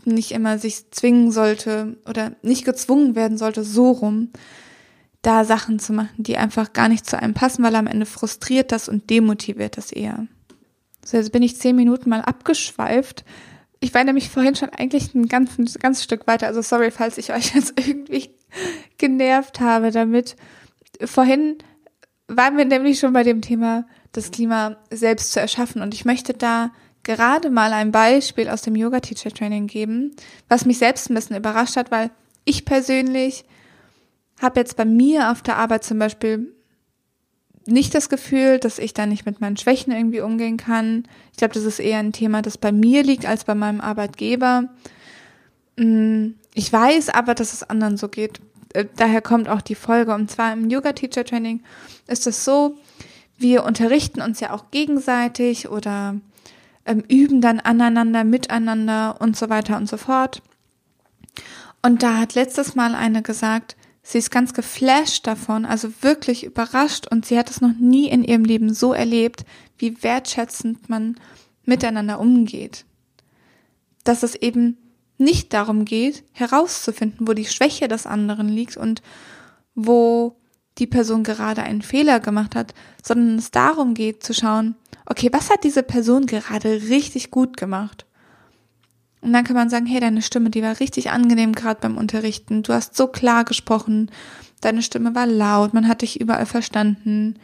nicht 0.04 0.32
immer 0.32 0.58
sich 0.58 0.90
zwingen 0.90 1.30
sollte 1.30 1.98
oder 2.08 2.32
nicht 2.42 2.64
gezwungen 2.64 3.14
werden 3.14 3.38
sollte, 3.38 3.62
so 3.64 3.90
rum, 3.90 4.30
da 5.22 5.44
Sachen 5.44 5.78
zu 5.78 5.92
machen, 5.92 6.22
die 6.22 6.36
einfach 6.36 6.72
gar 6.72 6.88
nicht 6.88 7.04
zu 7.04 7.18
einem 7.18 7.34
passen, 7.34 7.62
weil 7.62 7.76
am 7.76 7.86
Ende 7.86 8.06
frustriert 8.06 8.72
das 8.72 8.88
und 8.88 9.10
demotiviert 9.10 9.76
das 9.76 9.92
eher. 9.92 10.26
So, 11.04 11.16
jetzt 11.16 11.32
bin 11.32 11.42
ich 11.42 11.56
zehn 11.56 11.76
Minuten 11.76 12.08
mal 12.10 12.22
abgeschweift. 12.22 13.24
Ich 13.80 13.94
war 13.94 14.04
nämlich 14.04 14.30
vorhin 14.30 14.56
schon 14.56 14.70
eigentlich 14.70 15.14
ein 15.14 15.28
ganzes, 15.28 15.78
ganz 15.78 16.02
Stück 16.02 16.26
weiter. 16.26 16.46
Also 16.46 16.62
sorry, 16.62 16.90
falls 16.90 17.18
ich 17.18 17.32
euch 17.32 17.54
jetzt 17.54 17.74
irgendwie 17.78 18.30
genervt 18.96 19.60
habe 19.60 19.90
damit. 19.90 20.36
Vorhin 21.04 21.58
waren 22.26 22.56
wir 22.56 22.64
nämlich 22.64 22.98
schon 22.98 23.12
bei 23.12 23.22
dem 23.22 23.40
Thema, 23.40 23.86
das 24.12 24.30
Klima 24.30 24.76
selbst 24.90 25.32
zu 25.32 25.40
erschaffen. 25.40 25.82
Und 25.82 25.94
ich 25.94 26.04
möchte 26.04 26.34
da 26.34 26.70
gerade 27.02 27.50
mal 27.50 27.72
ein 27.72 27.92
Beispiel 27.92 28.48
aus 28.48 28.62
dem 28.62 28.76
Yoga 28.76 29.00
Teacher 29.00 29.30
Training 29.30 29.66
geben, 29.66 30.14
was 30.48 30.64
mich 30.64 30.78
selbst 30.78 31.10
ein 31.10 31.14
bisschen 31.14 31.36
überrascht 31.36 31.76
hat, 31.76 31.90
weil 31.90 32.10
ich 32.44 32.64
persönlich 32.64 33.44
habe 34.40 34.60
jetzt 34.60 34.76
bei 34.76 34.84
mir 34.84 35.30
auf 35.30 35.42
der 35.42 35.56
Arbeit 35.56 35.84
zum 35.84 35.98
Beispiel 35.98 36.54
nicht 37.66 37.94
das 37.94 38.08
Gefühl, 38.08 38.58
dass 38.58 38.78
ich 38.78 38.94
da 38.94 39.06
nicht 39.06 39.26
mit 39.26 39.40
meinen 39.40 39.56
Schwächen 39.56 39.92
irgendwie 39.92 40.20
umgehen 40.20 40.56
kann. 40.56 41.04
Ich 41.32 41.38
glaube, 41.38 41.54
das 41.54 41.64
ist 41.64 41.80
eher 41.80 41.98
ein 41.98 42.12
Thema, 42.12 42.40
das 42.40 42.56
bei 42.56 42.72
mir 42.72 43.02
liegt 43.02 43.26
als 43.26 43.44
bei 43.44 43.54
meinem 43.54 43.80
Arbeitgeber. 43.80 44.68
Mm, 45.76 46.30
ich 46.54 46.72
weiß 46.72 47.10
aber, 47.10 47.34
dass 47.34 47.52
es 47.52 47.62
anderen 47.62 47.96
so 47.96 48.08
geht. 48.08 48.40
Äh, 48.72 48.86
daher 48.96 49.20
kommt 49.20 49.48
auch 49.48 49.60
die 49.60 49.74
Folge. 49.74 50.14
Und 50.14 50.30
zwar 50.30 50.52
im 50.52 50.70
Yoga 50.70 50.92
Teacher 50.92 51.24
Training 51.24 51.62
ist 52.06 52.26
es 52.26 52.44
so, 52.44 52.78
wir 53.38 53.64
unterrichten 53.64 54.20
uns 54.20 54.40
ja 54.40 54.52
auch 54.52 54.70
gegenseitig 54.70 55.68
oder 55.68 56.16
ähm, 56.84 57.02
üben 57.08 57.40
dann 57.40 57.60
aneinander, 57.60 58.24
miteinander 58.24 59.20
und 59.20 59.36
so 59.36 59.48
weiter 59.48 59.76
und 59.76 59.88
so 59.88 59.96
fort. 59.96 60.42
Und 61.82 62.02
da 62.02 62.18
hat 62.18 62.34
letztes 62.34 62.74
Mal 62.74 62.94
eine 62.94 63.22
gesagt, 63.22 63.76
Sie 64.10 64.16
ist 64.16 64.30
ganz 64.30 64.54
geflasht 64.54 65.26
davon, 65.26 65.66
also 65.66 65.90
wirklich 66.00 66.42
überrascht 66.42 67.06
und 67.10 67.26
sie 67.26 67.38
hat 67.38 67.50
es 67.50 67.60
noch 67.60 67.74
nie 67.78 68.08
in 68.08 68.24
ihrem 68.24 68.42
Leben 68.42 68.72
so 68.72 68.94
erlebt, 68.94 69.44
wie 69.76 70.02
wertschätzend 70.02 70.88
man 70.88 71.20
miteinander 71.66 72.18
umgeht. 72.18 72.86
Dass 74.04 74.22
es 74.22 74.34
eben 74.34 74.78
nicht 75.18 75.52
darum 75.52 75.84
geht, 75.84 76.24
herauszufinden, 76.32 77.28
wo 77.28 77.34
die 77.34 77.44
Schwäche 77.44 77.86
des 77.86 78.06
anderen 78.06 78.48
liegt 78.48 78.78
und 78.78 79.02
wo 79.74 80.37
die 80.78 80.86
Person 80.86 81.24
gerade 81.24 81.62
einen 81.62 81.82
Fehler 81.82 82.20
gemacht 82.20 82.54
hat, 82.54 82.74
sondern 83.02 83.38
es 83.38 83.50
darum 83.50 83.94
geht 83.94 84.22
zu 84.22 84.32
schauen, 84.32 84.76
okay, 85.06 85.30
was 85.32 85.50
hat 85.50 85.64
diese 85.64 85.82
Person 85.82 86.26
gerade 86.26 86.82
richtig 86.88 87.30
gut 87.30 87.56
gemacht? 87.56 88.04
Und 89.20 89.32
dann 89.32 89.44
kann 89.44 89.56
man 89.56 89.70
sagen, 89.70 89.86
hey, 89.86 90.00
deine 90.00 90.22
Stimme, 90.22 90.50
die 90.50 90.62
war 90.62 90.78
richtig 90.78 91.10
angenehm 91.10 91.52
gerade 91.52 91.80
beim 91.80 91.96
Unterrichten. 91.96 92.62
Du 92.62 92.72
hast 92.72 92.96
so 92.96 93.08
klar 93.08 93.44
gesprochen. 93.44 94.10
Deine 94.60 94.82
Stimme 94.82 95.14
war 95.14 95.26
laut. 95.26 95.74
Man 95.74 95.88
hat 95.88 96.02
dich 96.02 96.20
überall 96.20 96.46
verstanden. 96.46 97.34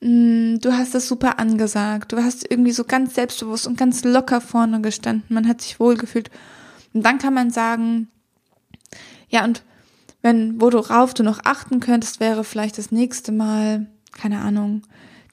Mm, 0.00 0.56
du 0.58 0.72
hast 0.72 0.94
es 0.94 1.08
super 1.08 1.38
angesagt. 1.38 2.12
Du 2.12 2.22
hast 2.22 2.50
irgendwie 2.50 2.72
so 2.72 2.84
ganz 2.84 3.14
selbstbewusst 3.14 3.66
und 3.66 3.78
ganz 3.78 4.04
locker 4.04 4.42
vorne 4.42 4.82
gestanden. 4.82 5.24
Man 5.30 5.48
hat 5.48 5.62
sich 5.62 5.80
wohlgefühlt. 5.80 6.30
Und 6.92 7.02
dann 7.02 7.18
kann 7.18 7.32
man 7.32 7.50
sagen, 7.50 8.08
ja, 9.30 9.42
und 9.44 9.62
wenn, 10.24 10.58
worauf 10.58 11.12
du 11.12 11.22
noch 11.22 11.40
achten 11.44 11.80
könntest, 11.80 12.18
wäre 12.18 12.44
vielleicht 12.44 12.78
das 12.78 12.90
nächste 12.90 13.30
Mal, 13.30 13.86
keine 14.10 14.40
Ahnung, 14.40 14.80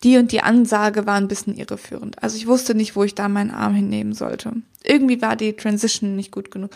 die 0.03 0.17
und 0.17 0.33
die 0.33 0.41
Ansage 0.41 1.05
war 1.05 1.15
ein 1.15 1.29
bisschen 1.29 1.55
irreführend. 1.55 2.21
Also 2.21 2.35
ich 2.35 2.45
wusste 2.45 2.75
nicht, 2.75 2.97
wo 2.97 3.05
ich 3.05 3.15
da 3.15 3.29
meinen 3.29 3.51
Arm 3.51 3.73
hinnehmen 3.73 4.11
sollte. 4.11 4.51
Irgendwie 4.83 5.21
war 5.21 5.37
die 5.37 5.53
Transition 5.53 6.17
nicht 6.17 6.33
gut 6.33 6.51
genug. 6.51 6.71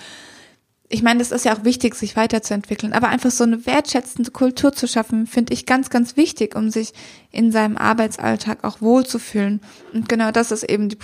Ich 0.87 1.03
meine, 1.03 1.19
das 1.19 1.31
ist 1.31 1.43
ja 1.43 1.57
auch 1.57 1.65
wichtig, 1.65 1.95
sich 1.95 2.15
weiterzuentwickeln, 2.15 2.93
aber 2.93 3.09
einfach 3.09 3.31
so 3.31 3.43
eine 3.43 3.65
wertschätzende 3.65 4.31
Kultur 4.31 4.71
zu 4.71 4.87
schaffen, 4.87 5.27
finde 5.27 5.51
ich 5.51 5.65
ganz, 5.65 5.89
ganz 5.89 6.15
wichtig, 6.15 6.55
um 6.55 6.69
sich 6.69 6.93
in 7.31 7.51
seinem 7.51 7.75
Arbeitsalltag 7.75 8.63
auch 8.63 8.79
wohlzufühlen. 8.79 9.59
Und 9.91 10.07
genau 10.07 10.31
das 10.31 10.51
ist 10.51 10.63
eben 10.63 10.87
die, 10.87 10.97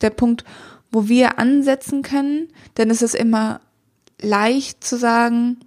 der 0.00 0.10
Punkt, 0.10 0.42
wo 0.90 1.06
wir 1.06 1.38
ansetzen 1.38 2.02
können, 2.02 2.48
denn 2.76 2.90
es 2.90 3.02
ist 3.02 3.14
immer 3.14 3.60
leicht 4.20 4.82
zu 4.82 4.96
sagen, 4.96 5.58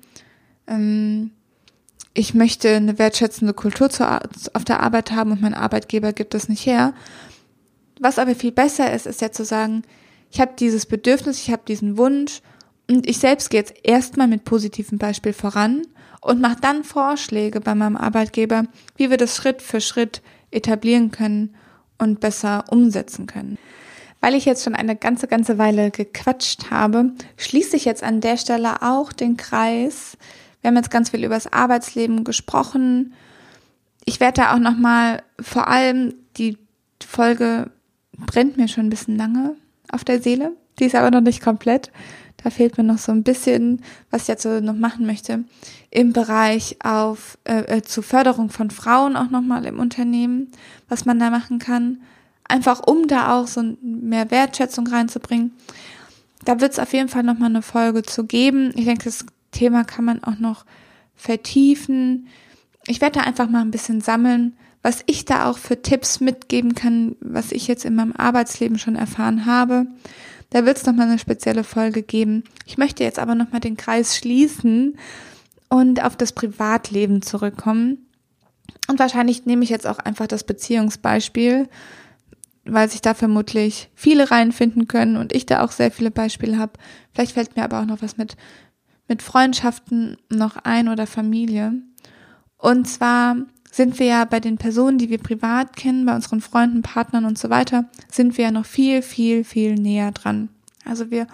ähm, 0.70 1.32
ich 2.14 2.34
möchte 2.34 2.76
eine 2.76 2.98
wertschätzende 2.98 3.54
Kultur 3.54 3.90
zu, 3.90 4.06
auf 4.54 4.66
der 4.66 4.82
Arbeit 4.82 5.12
haben 5.12 5.32
und 5.32 5.42
mein 5.42 5.54
Arbeitgeber 5.54 6.14
gibt 6.14 6.34
es 6.36 6.50
nicht 6.50 6.66
her. 6.66 6.94
Was 8.00 8.20
aber 8.20 8.36
viel 8.36 8.52
besser 8.52 8.94
ist, 8.94 9.06
ist 9.06 9.22
ja 9.22 9.32
zu 9.32 9.44
sagen, 9.44 9.84
ich 10.32 10.40
habe 10.40 10.54
dieses 10.58 10.86
Bedürfnis, 10.86 11.40
ich 11.40 11.52
habe 11.52 11.64
diesen 11.68 11.98
Wunsch 11.98 12.42
und 12.90 13.08
ich 13.08 13.20
selbst 13.20 13.50
gehe 13.50 13.60
jetzt 13.60 13.74
erstmal 13.84 14.28
mit 14.28 14.44
positivem 14.44 14.98
Beispiel 14.98 15.34
voran 15.34 15.84
und 16.22 16.42
mache 16.42 16.58
dann 16.62 16.84
Vorschläge 16.84 17.62
bei 17.62 17.76
meinem 17.76 17.98
Arbeitgeber, 17.98 18.66
wie 18.96 19.10
wir 19.10 19.18
das 19.18 19.36
Schritt 19.36 19.62
für 19.62 19.82
Schritt 19.82 20.22
etablieren 20.52 21.12
können 21.12 21.56
und 21.98 22.20
besser 22.20 22.66
umsetzen 22.70 23.28
können. 23.28 23.58
Weil 24.22 24.36
ich 24.36 24.46
jetzt 24.46 24.64
schon 24.64 24.76
eine 24.76 24.96
ganze, 24.96 25.28
ganze 25.28 25.58
Weile 25.58 25.92
gequatscht 25.92 26.72
habe, 26.72 27.12
schließe 27.38 27.78
ich 27.78 27.86
jetzt 27.86 28.04
an 28.04 28.20
der 28.20 28.38
Stelle 28.38 28.82
auch 28.82 29.14
den 29.14 29.38
Kreis 29.38 30.18
wir 30.62 30.69
haben 30.69 30.76
jetzt 30.76 30.91
ganz 30.91 31.10
viel 31.10 31.24
über 31.24 31.36
das 31.36 31.52
Arbeitsleben 31.52 32.24
gesprochen. 32.24 33.13
Ich 34.06 34.19
werde 34.19 34.41
da 34.41 34.54
auch 34.54 34.60
nochmal, 34.60 35.24
vor 35.39 35.67
allem 35.67 36.13
die 36.38 36.58
Folge 37.06 37.72
brennt 38.17 38.58
mir 38.58 38.67
schon 38.67 38.88
ein 38.88 38.89
bisschen 38.89 39.17
lange 39.17 39.56
auf 39.91 40.04
der 40.04 40.22
Seele. 40.22 40.54
Die 40.80 40.86
ist 40.86 40.95
aber 40.95 41.12
noch 41.12 41.22
nicht 41.22 41.41
komplett. 41.41 41.91
Da 42.43 42.50
fehlt 42.50 42.78
mir 42.78 42.84
noch 42.84 42.98
so 42.98 43.12
ein 43.12 43.24
bisschen, 43.24 43.82
was 44.12 44.24
ich 44.24 44.28
jetzt 44.30 44.43
so 44.43 44.62
noch 44.62 44.76
machen 44.76 45.06
möchte, 45.06 45.43
im 45.91 46.13
Bereich 46.13 46.78
auf 46.84 47.38
äh, 47.43 47.78
äh, 47.78 47.82
zur 47.82 48.04
Förderung 48.04 48.50
von 48.50 48.69
Frauen 48.69 49.17
auch 49.17 49.30
nochmal 49.30 49.65
im 49.65 49.80
Unternehmen, 49.80 50.50
was 50.88 51.06
man 51.06 51.19
da 51.19 51.30
machen 51.30 51.60
kann. 51.60 52.02
Einfach 52.48 52.82
um 52.86 53.08
da 53.08 53.38
auch 53.38 53.48
so 53.48 53.62
mehr 53.82 54.32
Wertschätzung 54.32 54.88
reinzubringen. 54.88 55.52
Da 56.45 56.62
wird 56.62 56.72
es 56.72 56.80
auf 56.80 56.93
jeden 56.93 57.10
Fall 57.10 57.24
nochmal 57.24 57.50
eine 57.50 57.62
Folge 57.62 58.04
zu 58.04 58.26
geben. 58.26 58.72
Ich 58.76 58.86
denke, 58.86 59.04
das 59.04 59.26
Thema 59.52 59.84
kann 59.84 60.06
man 60.06 60.24
auch 60.24 60.40
noch 60.40 60.66
vertiefen. 61.16 62.28
Ich 62.86 63.02
werde 63.02 63.20
da 63.20 63.26
einfach 63.26 63.50
mal 63.50 63.62
ein 63.62 63.72
bisschen 63.72 64.02
sammeln, 64.02 64.58
was 64.82 65.04
ich 65.06 65.26
da 65.26 65.50
auch 65.50 65.58
für 65.58 65.82
Tipps 65.82 66.20
mitgeben 66.20 66.74
kann, 66.74 67.16
was 67.20 67.52
ich 67.52 67.68
jetzt 67.68 67.86
in 67.86 67.96
meinem 67.96 68.14
Arbeitsleben 68.14 68.80
schon 68.80 68.96
erfahren 68.96 69.46
habe. 69.46 69.88
Da 70.50 70.66
wird 70.66 70.78
es 70.78 70.86
nochmal 70.86 71.08
eine 71.08 71.20
spezielle 71.20 71.64
Folge 71.64 72.02
geben. 72.02 72.44
Ich 72.66 72.78
möchte 72.78 73.04
jetzt 73.04 73.20
aber 73.20 73.36
nochmal 73.36 73.60
den 73.60 73.78
Kreis 73.78 74.16
schließen 74.18 74.98
und 75.70 76.04
auf 76.04 76.16
das 76.16 76.32
Privatleben 76.32 77.22
zurückkommen. 77.22 78.10
Und 78.88 78.98
wahrscheinlich 78.98 79.46
nehme 79.46 79.64
ich 79.64 79.70
jetzt 79.70 79.86
auch 79.86 80.00
einfach 80.00 80.26
das 80.26 80.44
Beziehungsbeispiel, 80.44 81.68
weil 82.66 82.90
sich 82.90 83.02
da 83.02 83.14
vermutlich 83.14 83.90
viele 83.94 84.32
reinfinden 84.32 84.88
können 84.88 85.18
und 85.18 85.34
ich 85.34 85.46
da 85.46 85.64
auch 85.64 85.72
sehr 85.72 85.92
viele 85.92 86.12
Beispiele 86.12 86.58
habe. 86.58 86.74
Vielleicht 87.14 87.34
fällt 87.34 87.56
mir 87.56 87.64
aber 87.64 87.82
auch 87.82 87.86
noch 87.86 88.02
was 88.02 88.18
mit 88.18 88.36
mit 89.10 89.22
Freundschaften 89.22 90.15
noch 90.30 90.56
ein 90.63 90.88
oder 90.88 91.08
Familie. 91.08 91.74
Und 92.58 92.88
zwar 92.88 93.36
sind 93.72 94.00
wir 94.00 94.06
ja 94.06 94.26
bei 94.26 94.39
den 94.39 94.58
Personen, 94.58 94.98
die 94.98 95.10
wir 95.10 95.17
privat 95.17 95.76
kennen, 95.76 96.06
bei 96.06 96.15
unseren 96.15 96.41
Freunden, 96.41 96.82
Partnern 96.82 97.26
und 97.26 97.38
so 97.38 97.50
weiter, 97.50 97.89
sind 98.12 98.38
wir 98.38 98.45
ja 98.45 98.52
noch 98.52 98.65
viel, 98.65 99.02
viel, 99.02 99.43
viel 99.43 99.76
näher 99.76 100.12
dran. 100.12 100.50
Also 100.86 101.12
wir 101.12 101.28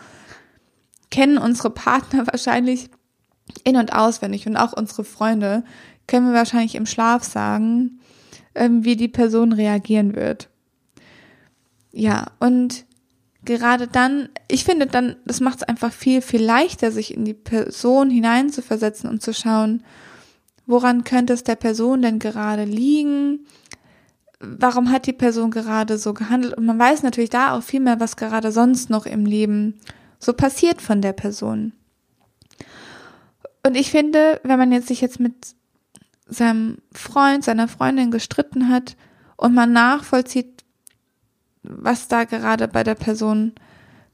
kennen 1.12 1.38
unsere 1.38 1.70
Partner 1.70 2.26
wahrscheinlich 2.32 2.90
in 3.64 3.78
und 3.78 3.94
auswendig 3.94 4.48
und 4.48 4.58
auch 4.58 4.74
unsere 4.74 5.04
Freunde 5.04 5.64
können 6.08 6.28
wir 6.28 6.34
wahrscheinlich 6.34 6.76
im 6.76 6.86
Schlaf 6.86 7.24
sagen, 7.24 8.00
ähm, 8.54 8.84
wie 8.86 8.96
die 8.96 9.08
Person 9.08 9.54
reagieren 9.54 10.16
wird. 10.16 10.50
Ja, 11.92 12.26
und 12.40 12.86
gerade 13.46 13.88
dann, 13.88 14.30
ich 14.48 14.66
finde 14.66 14.88
dann, 14.88 15.16
das 15.26 15.40
macht 15.40 15.58
es 15.58 15.64
einfach 15.64 15.92
viel, 15.92 16.22
viel 16.22 16.44
leichter, 16.44 16.92
sich 16.92 17.14
in 17.14 17.26
die 17.26 17.34
Person 17.34 18.10
hineinzuversetzen 18.10 19.10
und 19.10 19.22
zu 19.22 19.34
schauen, 19.34 19.84
woran 20.66 21.04
könnte 21.04 21.34
es 21.34 21.44
der 21.44 21.56
Person 21.56 22.02
denn 22.02 22.20
gerade 22.20 22.66
liegen? 22.66 23.46
Warum 24.40 24.92
hat 24.92 25.06
die 25.06 25.14
Person 25.14 25.52
gerade 25.52 25.98
so 25.98 26.14
gehandelt? 26.14 26.56
Und 26.56 26.66
man 26.66 26.80
weiß 26.80 27.04
natürlich 27.04 27.30
da 27.30 27.56
auch 27.56 27.64
viel 27.64 27.80
mehr, 27.80 28.00
was 28.00 28.18
gerade 28.18 28.52
sonst 28.52 28.90
noch 28.90 29.06
im 29.06 29.26
Leben 29.26 29.80
so 30.20 30.34
passiert 30.34 30.82
von 30.82 31.02
der 31.02 31.14
Person. 31.14 31.74
Und 33.66 33.76
ich 33.76 33.92
finde, 33.92 34.40
wenn 34.44 34.60
man 34.60 34.72
jetzt 34.72 34.88
sich 34.88 35.02
jetzt 35.02 35.20
mit 35.20 35.34
seinem 36.28 36.78
Freund, 36.92 37.44
seiner 37.44 37.68
Freundin 37.68 38.12
gestritten 38.12 38.70
hat 38.70 38.96
und 39.38 39.54
man 39.54 39.74
nachvollzieht, 39.74 40.55
was 41.70 42.08
da 42.08 42.24
gerade 42.24 42.68
bei 42.68 42.84
der 42.84 42.96
Person 42.96 43.54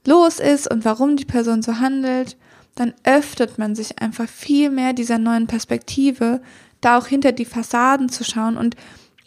los 0.06 0.40
ist 0.40 0.70
und 0.70 0.84
warum 0.84 1.16
die 1.16 1.24
Person 1.24 1.62
so 1.62 1.78
handelt, 1.78 2.36
dann 2.74 2.94
öffnet 3.04 3.58
man 3.58 3.74
sich 3.74 4.00
einfach 4.00 4.28
viel 4.28 4.70
mehr 4.70 4.92
dieser 4.92 5.18
neuen 5.18 5.46
Perspektive, 5.46 6.40
da 6.80 6.98
auch 6.98 7.06
hinter 7.06 7.32
die 7.32 7.44
Fassaden 7.44 8.08
zu 8.08 8.24
schauen. 8.24 8.56
Und 8.56 8.76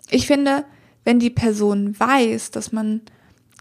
ich 0.09 0.27
finde, 0.27 0.65
wenn 1.03 1.19
die 1.19 1.29
Person 1.29 1.97
weiß, 1.99 2.51
dass 2.51 2.71
man 2.71 3.01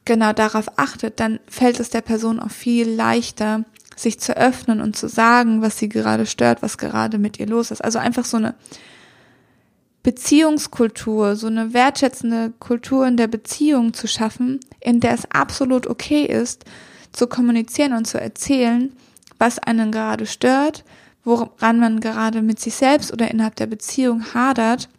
genau 0.05 0.33
darauf 0.33 0.79
achtet, 0.79 1.21
dann 1.21 1.39
fällt 1.47 1.81
es 1.81 1.91
der 1.91 2.01
Person 2.01 2.41
auch 2.41 2.51
viel 2.51 2.89
leichter, 2.89 3.65
sich 3.97 4.19
zu 4.19 4.37
öffnen 4.37 4.81
und 4.81 4.97
zu 4.97 5.09
sagen, 5.09 5.63
was 5.63 5.79
sie 5.79 5.89
gerade 5.89 6.27
stört, 6.27 6.63
was 6.63 6.79
gerade 6.79 7.19
mit 7.19 7.39
ihr 7.39 7.47
los 7.47 7.71
ist. 7.71 7.83
Also 7.83 7.99
einfach 7.99 8.25
so 8.25 8.37
eine 8.37 8.55
Beziehungskultur, 10.05 11.35
so 11.35 11.47
eine 11.47 11.73
wertschätzende 11.73 12.53
Kultur 12.61 13.07
in 13.07 13.17
der 13.17 13.27
Beziehung 13.27 13.95
zu 13.95 14.07
schaffen, 14.07 14.61
in 14.81 15.01
der 15.01 15.15
es 15.15 15.25
absolut 15.31 15.87
okay 15.87 16.27
ist, 16.27 16.65
zu 17.13 17.27
kommunizieren 17.27 17.95
und 17.95 18.07
zu 18.07 18.21
erzählen, 18.21 18.93
was 19.39 19.59
einen 19.59 19.91
gerade 19.91 20.27
stört, 20.27 20.85
woran 21.25 21.81
man 21.81 22.01
gerade 22.01 22.43
mit 22.43 22.61
sich 22.61 22.75
selbst 22.75 23.13
oder 23.13 23.31
innerhalb 23.31 23.57
der 23.57 23.67
Beziehung 23.67 24.35
hadert 24.35 24.91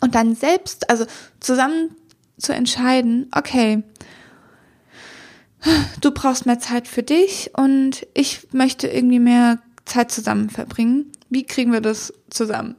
und 0.00 0.14
dann 0.14 0.36
selbst, 0.36 0.88
also 0.88 1.06
zusammen 1.40 1.96
zu 2.38 2.54
entscheiden, 2.54 3.28
okay, 3.36 3.82
du 6.00 6.12
brauchst 6.12 6.46
mehr 6.46 6.60
Zeit 6.60 6.86
für 6.86 7.02
dich 7.02 7.50
und 7.56 8.06
ich 8.14 8.46
möchte 8.52 8.86
irgendwie 8.86 9.18
mehr 9.18 9.58
Zeit 9.86 10.12
zusammen 10.12 10.50
verbringen. 10.50 11.10
Wie 11.30 11.44
kriegen 11.44 11.72
wir 11.72 11.80
das 11.80 12.12
zusammen? 12.30 12.76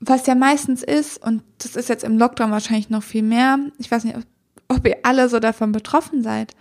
Was 0.00 0.26
ja 0.26 0.34
meistens 0.34 0.82
ist, 0.82 1.22
und 1.22 1.42
das 1.58 1.76
ist 1.76 1.88
jetzt 1.88 2.04
im 2.04 2.18
Lockdown 2.18 2.50
wahrscheinlich 2.50 2.90
noch 2.90 3.02
viel 3.02 3.22
mehr, 3.22 3.58
ich 3.78 3.90
weiß 3.90 4.04
nicht, 4.04 4.16
ob 4.68 4.86
ihr 4.86 4.98
alle 5.02 5.28
so 5.28 5.40
davon 5.40 5.72
betroffen 5.72 6.22
seid, 6.22 6.54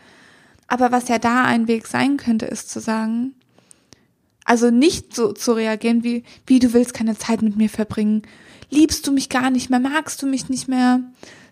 aber 0.68 0.92
was 0.92 1.08
ja 1.08 1.20
da 1.20 1.44
ein 1.44 1.68
Weg 1.68 1.88
sein 1.88 2.18
könnte, 2.18 2.46
ist 2.46 2.70
zu 2.70 2.80
sagen, 2.80 3.34
also 4.46 4.72
nicht 4.72 5.16
so 5.16 5.32
zu 5.32 5.54
reagieren 5.54 6.04
wie, 6.04 6.24
wie 6.46 6.60
du 6.60 6.74
willst 6.74 6.94
keine 6.94 7.18
Zeit 7.18 7.42
mit 7.42 7.56
mir 7.56 7.70
verbringen, 7.70 8.24
liebst 8.70 9.08
du 9.08 9.12
mich 9.12 9.30
gar 9.30 9.50
nicht 9.50 9.70
mehr, 9.70 9.80
magst 9.80 10.22
du 10.22 10.28
mich 10.28 10.50
nicht 10.50 10.68
mehr, 10.68 11.00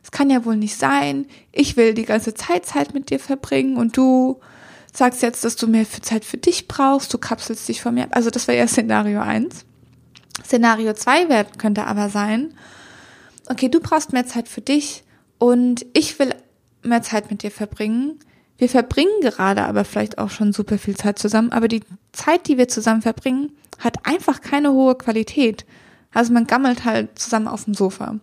es 0.03 0.11
kann 0.11 0.29
ja 0.29 0.45
wohl 0.45 0.57
nicht 0.57 0.75
sein, 0.75 1.25
ich 1.51 1.77
will 1.77 1.93
die 1.93 2.05
ganze 2.05 2.33
Zeit 2.33 2.65
Zeit 2.65 2.93
mit 2.93 3.09
dir 3.09 3.19
verbringen 3.19 3.77
und 3.77 3.95
du 3.95 4.39
sagst 4.93 5.21
jetzt, 5.21 5.43
dass 5.43 5.55
du 5.55 5.67
mehr 5.67 5.85
Zeit 6.01 6.25
für 6.25 6.37
dich 6.37 6.67
brauchst, 6.67 7.13
du 7.13 7.17
kapselst 7.17 7.67
dich 7.67 7.81
von 7.81 7.93
mir 7.93 8.05
ab. 8.05 8.09
Also 8.13 8.29
das 8.29 8.47
wäre 8.47 8.57
ja 8.57 8.67
Szenario 8.67 9.21
eins. 9.21 9.66
Szenario 10.47 10.93
2 10.93 11.27
wird, 11.27 11.59
könnte 11.59 11.85
aber 11.85 12.07
sein, 12.07 12.53
okay, 13.49 13.67
du 13.67 13.81
brauchst 13.81 14.13
mehr 14.13 14.25
Zeit 14.25 14.47
für 14.47 14.61
dich 14.61 15.03
und 15.39 15.85
ich 15.93 16.17
will 16.19 16.33
mehr 16.83 17.01
Zeit 17.01 17.29
mit 17.29 17.43
dir 17.43 17.51
verbringen. 17.51 18.19
Wir 18.57 18.69
verbringen 18.69 19.21
gerade 19.21 19.63
aber 19.63 19.83
vielleicht 19.83 20.17
auch 20.17 20.29
schon 20.29 20.53
super 20.53 20.77
viel 20.77 20.95
Zeit 20.95 21.19
zusammen, 21.19 21.51
aber 21.51 21.67
die 21.67 21.83
Zeit, 22.13 22.47
die 22.47 22.57
wir 22.57 22.69
zusammen 22.69 23.01
verbringen, 23.01 23.51
hat 23.79 24.05
einfach 24.05 24.39
keine 24.39 24.71
hohe 24.71 24.95
Qualität. 24.95 25.65
Also 26.13 26.31
man 26.31 26.47
gammelt 26.47 26.85
halt 26.85 27.19
zusammen 27.19 27.49
auf 27.49 27.65
dem 27.65 27.73
Sofa. 27.73 28.15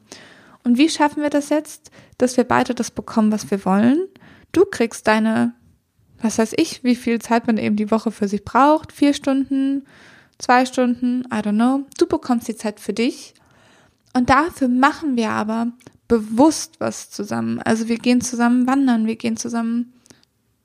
Und 0.64 0.78
wie 0.78 0.88
schaffen 0.88 1.22
wir 1.22 1.30
das 1.30 1.50
jetzt, 1.50 1.90
dass 2.16 2.38
wir 2.38 2.44
beide 2.44 2.74
das 2.74 2.90
bekommen, 2.90 3.30
was 3.32 3.50
wir 3.50 3.64
wollen? 3.66 4.08
Du 4.52 4.64
kriegst 4.64 5.06
deine, 5.06 5.52
was 6.22 6.38
weiß 6.38 6.54
ich, 6.56 6.82
wie 6.84 6.96
viel 6.96 7.20
Zeit 7.20 7.46
man 7.46 7.58
eben 7.58 7.76
die 7.76 7.90
Woche 7.90 8.10
für 8.10 8.28
sich 8.28 8.44
braucht, 8.44 8.92
vier 8.92 9.12
Stunden, 9.12 9.84
zwei 10.38 10.66
Stunden, 10.66 11.22
I 11.32 11.38
don't 11.38 11.52
know. 11.54 11.86
Du 11.98 12.06
bekommst 12.06 12.48
die 12.48 12.56
Zeit 12.56 12.80
für 12.80 12.92
dich. 12.92 13.34
Und 14.12 14.30
dafür 14.30 14.68
machen 14.68 15.16
wir 15.16 15.30
aber 15.30 15.72
bewusst 16.08 16.76
was 16.78 17.10
zusammen. 17.10 17.60
Also 17.62 17.88
wir 17.88 17.98
gehen 17.98 18.20
zusammen 18.20 18.66
wandern, 18.66 19.06
wir 19.06 19.16
gehen 19.16 19.36
zusammen, 19.36 19.92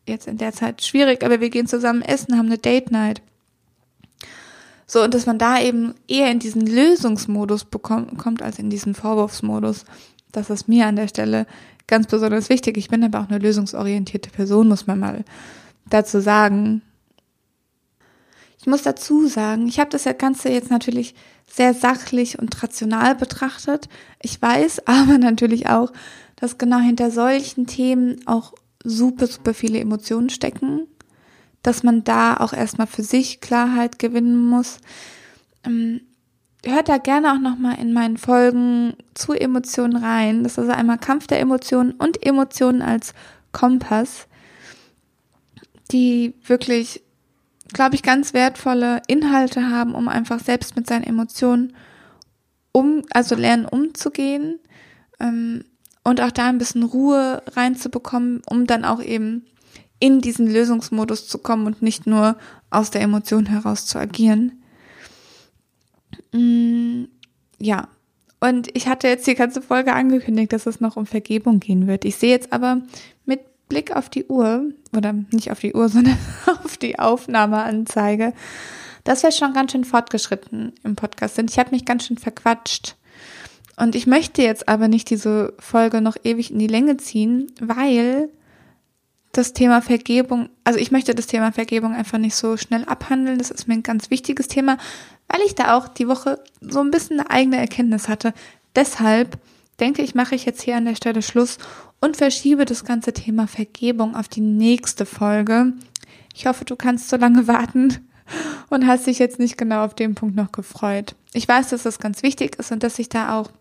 jetzt 0.07 0.27
in 0.27 0.37
der 0.37 0.53
Zeit 0.53 0.83
schwierig, 0.83 1.23
aber 1.23 1.39
wir 1.39 1.49
gehen 1.49 1.67
zusammen 1.67 2.01
essen, 2.01 2.37
haben 2.37 2.47
eine 2.47 2.57
Date 2.57 2.91
Night. 2.91 3.21
So, 4.85 5.03
und 5.03 5.13
dass 5.13 5.25
man 5.25 5.37
da 5.37 5.61
eben 5.61 5.93
eher 6.07 6.31
in 6.31 6.39
diesen 6.39 6.65
Lösungsmodus 6.65 7.65
bekommt, 7.65 8.17
kommt 8.17 8.41
als 8.41 8.57
in 8.57 8.69
diesen 8.69 8.95
Vorwurfsmodus. 8.95 9.85
Das 10.31 10.49
ist 10.49 10.67
mir 10.67 10.87
an 10.87 10.95
der 10.95 11.07
Stelle 11.07 11.45
ganz 11.85 12.07
besonders 12.07 12.49
wichtig. 12.49 12.77
Ich 12.77 12.89
bin 12.89 13.03
aber 13.03 13.19
auch 13.19 13.29
eine 13.29 13.37
lösungsorientierte 13.37 14.31
Person, 14.31 14.67
muss 14.67 14.87
man 14.87 14.99
mal 14.99 15.23
dazu 15.89 16.19
sagen. 16.19 16.81
Ich 18.59 18.67
muss 18.67 18.81
dazu 18.81 19.27
sagen, 19.27 19.67
ich 19.67 19.79
habe 19.79 19.89
das 19.89 20.05
Ganze 20.17 20.49
jetzt 20.49 20.69
natürlich 20.69 21.15
sehr 21.47 21.73
sachlich 21.73 22.39
und 22.39 22.61
rational 22.61 23.15
betrachtet. 23.15 23.89
Ich 24.21 24.41
weiß 24.41 24.83
aber 24.87 25.17
natürlich 25.17 25.69
auch, 25.69 25.91
dass 26.35 26.57
genau 26.57 26.79
hinter 26.79 27.11
solchen 27.11 27.67
Themen 27.67 28.21
auch 28.27 28.53
super, 28.83 29.27
super 29.27 29.53
viele 29.53 29.79
Emotionen 29.79 30.29
stecken 30.29 30.87
dass 31.63 31.83
man 31.83 32.03
da 32.03 32.37
auch 32.37 32.53
erstmal 32.53 32.87
für 32.87 33.03
sich 33.03 33.41
Klarheit 33.41 33.99
gewinnen 33.99 34.43
muss. 34.45 34.77
Ähm, 35.65 36.01
hört 36.65 36.89
da 36.89 36.97
gerne 36.97 37.33
auch 37.33 37.39
nochmal 37.39 37.79
in 37.79 37.93
meinen 37.93 38.17
Folgen 38.17 38.93
zu 39.13 39.33
Emotionen 39.33 39.95
rein. 39.95 40.43
Das 40.43 40.53
ist 40.53 40.59
also 40.59 40.71
einmal 40.71 40.97
Kampf 40.97 41.27
der 41.27 41.39
Emotionen 41.39 41.91
und 41.91 42.25
Emotionen 42.25 42.81
als 42.81 43.13
Kompass, 43.51 44.27
die 45.91 46.33
wirklich, 46.45 47.01
glaube 47.73 47.95
ich, 47.95 48.03
ganz 48.03 48.33
wertvolle 48.33 49.01
Inhalte 49.07 49.69
haben, 49.69 49.95
um 49.95 50.07
einfach 50.07 50.39
selbst 50.39 50.75
mit 50.75 50.87
seinen 50.87 51.03
Emotionen 51.03 51.75
um, 52.71 53.03
also 53.11 53.35
lernen 53.35 53.65
umzugehen 53.65 54.59
ähm, 55.19 55.63
und 56.03 56.21
auch 56.21 56.31
da 56.31 56.47
ein 56.47 56.57
bisschen 56.57 56.83
Ruhe 56.83 57.41
reinzubekommen, 57.47 58.41
um 58.49 58.67
dann 58.67 58.85
auch 58.85 59.01
eben 59.01 59.45
in 59.99 60.21
diesen 60.21 60.51
Lösungsmodus 60.51 61.27
zu 61.27 61.39
kommen 61.39 61.67
und 61.67 61.81
nicht 61.81 62.07
nur 62.07 62.37
aus 62.69 62.91
der 62.91 63.01
Emotion 63.01 63.47
heraus 63.47 63.85
zu 63.85 63.99
agieren. 63.99 64.63
Mm, 66.31 67.05
ja, 67.59 67.89
und 68.39 68.69
ich 68.75 68.87
hatte 68.87 69.07
jetzt 69.07 69.27
die 69.27 69.35
ganze 69.35 69.61
Folge 69.61 69.93
angekündigt, 69.93 70.53
dass 70.53 70.65
es 70.65 70.79
noch 70.79 70.95
um 70.95 71.05
Vergebung 71.05 71.59
gehen 71.59 71.87
wird. 71.87 72.05
Ich 72.05 72.15
sehe 72.15 72.29
jetzt 72.29 72.53
aber 72.53 72.81
mit 73.25 73.41
Blick 73.69 73.95
auf 73.95 74.09
die 74.09 74.25
Uhr, 74.25 74.65
oder 74.95 75.13
nicht 75.31 75.51
auf 75.51 75.59
die 75.59 75.73
Uhr, 75.73 75.87
sondern 75.89 76.17
auf 76.63 76.77
die 76.77 76.99
Aufnahmeanzeige, 76.99 78.33
dass 79.03 79.23
wir 79.23 79.31
schon 79.31 79.53
ganz 79.53 79.71
schön 79.71 79.85
fortgeschritten 79.85 80.73
im 80.83 80.95
Podcast 80.95 81.35
sind. 81.35 81.49
Ich 81.49 81.59
habe 81.59 81.71
mich 81.71 81.85
ganz 81.85 82.05
schön 82.05 82.17
verquatscht. 82.17 82.95
Und 83.77 83.95
ich 83.95 84.07
möchte 84.07 84.41
jetzt 84.41 84.67
aber 84.67 84.89
nicht 84.89 85.09
diese 85.09 85.53
Folge 85.57 86.01
noch 86.01 86.17
ewig 86.25 86.51
in 86.51 86.59
die 86.59 86.67
Länge 86.67 86.97
ziehen, 86.97 87.49
weil 87.61 88.29
das 89.31 89.53
Thema 89.53 89.81
Vergebung, 89.81 90.49
also 90.63 90.79
ich 90.79 90.91
möchte 90.91 91.15
das 91.15 91.27
Thema 91.27 91.51
Vergebung 91.51 91.93
einfach 91.93 92.17
nicht 92.17 92.35
so 92.35 92.57
schnell 92.57 92.83
abhandeln. 92.85 93.37
Das 93.37 93.51
ist 93.51 93.67
mir 93.67 93.75
ein 93.75 93.83
ganz 93.83 94.09
wichtiges 94.09 94.47
Thema, 94.47 94.77
weil 95.29 95.39
ich 95.45 95.55
da 95.55 95.77
auch 95.77 95.87
die 95.87 96.07
Woche 96.07 96.43
so 96.59 96.81
ein 96.81 96.91
bisschen 96.91 97.19
eine 97.19 97.29
eigene 97.29 97.57
Erkenntnis 97.57 98.09
hatte. 98.09 98.33
Deshalb 98.75 99.37
denke 99.79 100.01
ich, 100.01 100.15
mache 100.15 100.35
ich 100.35 100.45
jetzt 100.45 100.61
hier 100.61 100.75
an 100.75 100.85
der 100.85 100.95
Stelle 100.95 101.21
Schluss 101.21 101.57
und 102.01 102.17
verschiebe 102.17 102.65
das 102.65 102.85
ganze 102.85 103.13
Thema 103.13 103.47
Vergebung 103.47 104.15
auf 104.15 104.27
die 104.27 104.41
nächste 104.41 105.05
Folge. 105.05 105.73
Ich 106.33 106.45
hoffe, 106.45 106.65
du 106.65 106.75
kannst 106.75 107.09
so 107.09 107.17
lange 107.17 107.47
warten 107.47 108.07
und 108.69 108.87
hast 108.87 109.07
dich 109.07 109.19
jetzt 109.19 109.39
nicht 109.39 109.57
genau 109.57 109.83
auf 109.83 109.95
den 109.95 110.15
Punkt 110.15 110.35
noch 110.35 110.51
gefreut. 110.51 111.15
Ich 111.33 111.47
weiß, 111.47 111.69
dass 111.69 111.83
das 111.83 111.99
ganz 111.99 112.23
wichtig 112.23 112.57
ist 112.57 112.71
und 112.71 112.83
dass 112.83 112.95
sich 112.95 113.09
da 113.09 113.37
auch 113.37 113.51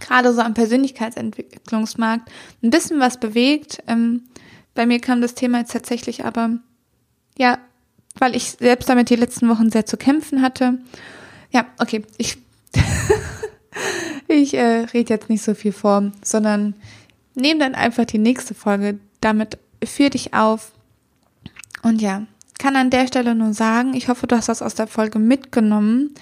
gerade 0.00 0.32
so 0.32 0.40
am 0.40 0.54
Persönlichkeitsentwicklungsmarkt 0.54 2.30
ein 2.62 2.70
bisschen 2.70 3.00
was 3.00 3.18
bewegt. 3.18 3.82
Ähm, 3.86 4.22
bei 4.74 4.86
mir 4.86 5.00
kam 5.00 5.20
das 5.20 5.34
Thema 5.34 5.58
jetzt 5.58 5.72
tatsächlich 5.72 6.24
aber, 6.24 6.58
ja, 7.38 7.58
weil 8.18 8.36
ich 8.36 8.50
selbst 8.50 8.88
damit 8.88 9.10
die 9.10 9.16
letzten 9.16 9.48
Wochen 9.48 9.70
sehr 9.70 9.86
zu 9.86 9.96
kämpfen 9.96 10.42
hatte. 10.42 10.78
Ja, 11.50 11.66
okay, 11.78 12.02
ich, 12.16 12.38
ich 14.28 14.54
äh, 14.54 14.86
rede 14.92 15.14
jetzt 15.14 15.28
nicht 15.28 15.42
so 15.42 15.54
viel 15.54 15.72
vor, 15.72 16.12
sondern 16.22 16.74
nehme 17.34 17.60
dann 17.60 17.74
einfach 17.74 18.04
die 18.04 18.18
nächste 18.18 18.54
Folge 18.54 18.98
damit 19.20 19.58
für 19.84 20.10
dich 20.10 20.34
auf. 20.34 20.72
Und 21.82 22.00
ja, 22.00 22.26
kann 22.58 22.76
an 22.76 22.90
der 22.90 23.06
Stelle 23.06 23.34
nur 23.34 23.52
sagen, 23.52 23.94
ich 23.94 24.08
hoffe, 24.08 24.26
du 24.26 24.36
hast 24.36 24.48
das 24.48 24.62
aus 24.62 24.74
der 24.74 24.86
Folge 24.86 25.18
mitgenommen. 25.18 26.14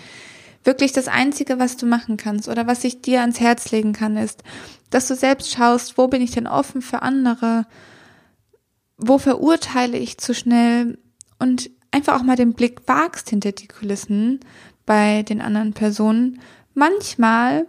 Wirklich 0.65 0.93
das 0.93 1.09
Einzige, 1.09 1.59
was 1.59 1.77
du 1.77 1.87
machen 1.87 2.17
kannst 2.17 2.49
oder 2.49 2.67
was 2.67 2.85
ich 2.85 3.03
dir 3.03 3.21
ans 3.21 3.41
Herz 3.41 3.71
legen 3.73 3.93
kann, 3.93 4.17
ist, 4.17 4.43
dass 4.91 5.09
du 5.09 5.15
selbst 5.15 5.53
schaust, 5.53 5.99
wo 5.99 6.09
bin 6.09 6.23
ich 6.23 6.31
denn 6.31 6.47
offen 6.47 6.83
für 6.83 7.03
andere 7.03 7.67
wo 9.03 9.19
verurteile 9.19 9.99
ich 9.99 10.19
zu 10.19 10.35
schnell 10.35 10.99
und 11.39 11.71
einfach 11.91 12.19
auch 12.19 12.25
mal 12.25 12.37
den 12.37 12.55
Blick 12.55 12.83
wagst 12.87 13.31
hinter 13.31 13.53
die 13.53 13.69
Kulissen 13.69 14.41
bei 14.87 15.23
den 15.25 15.41
anderen 15.41 15.73
Personen. 15.73 16.41
Manchmal, 16.75 17.67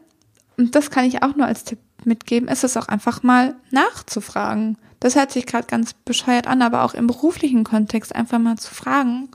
und 0.58 0.76
das 0.76 0.92
kann 0.92 1.06
ich 1.06 1.24
auch 1.24 1.36
nur 1.36 1.48
als 1.48 1.64
Tipp 1.64 1.80
mitgeben, 2.06 2.48
ist 2.50 2.64
es 2.64 2.78
auch 2.78 2.88
einfach 2.88 3.24
mal 3.24 3.56
nachzufragen. 3.72 4.78
Das 5.00 5.16
hört 5.16 5.32
sich 5.32 5.46
gerade 5.46 5.68
ganz 5.68 5.94
bescheuert 5.94 6.48
an, 6.48 6.62
aber 6.62 6.84
auch 6.84 6.94
im 6.94 7.08
beruflichen 7.08 7.64
Kontext 7.64 8.16
einfach 8.16 8.40
mal 8.40 8.58
zu 8.58 8.74
fragen. 8.74 9.30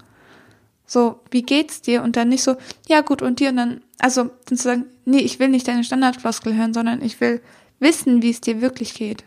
So, 0.86 1.20
wie 1.30 1.42
geht's 1.42 1.82
dir? 1.82 2.02
Und 2.02 2.16
dann 2.16 2.30
nicht 2.30 2.42
so, 2.42 2.56
ja 2.88 3.02
gut, 3.02 3.20
und 3.20 3.40
dir? 3.40 3.50
Und 3.50 3.56
dann, 3.56 3.80
also 3.98 4.30
dann 4.46 4.56
zu 4.56 4.64
sagen, 4.64 4.86
nee, 5.04 5.18
ich 5.18 5.38
will 5.38 5.48
nicht 5.48 5.68
deine 5.68 5.84
Standardfloskel 5.84 6.56
hören, 6.56 6.72
sondern 6.72 7.02
ich 7.02 7.20
will 7.20 7.42
wissen, 7.78 8.22
wie 8.22 8.30
es 8.30 8.40
dir 8.40 8.62
wirklich 8.62 8.94
geht. 8.94 9.24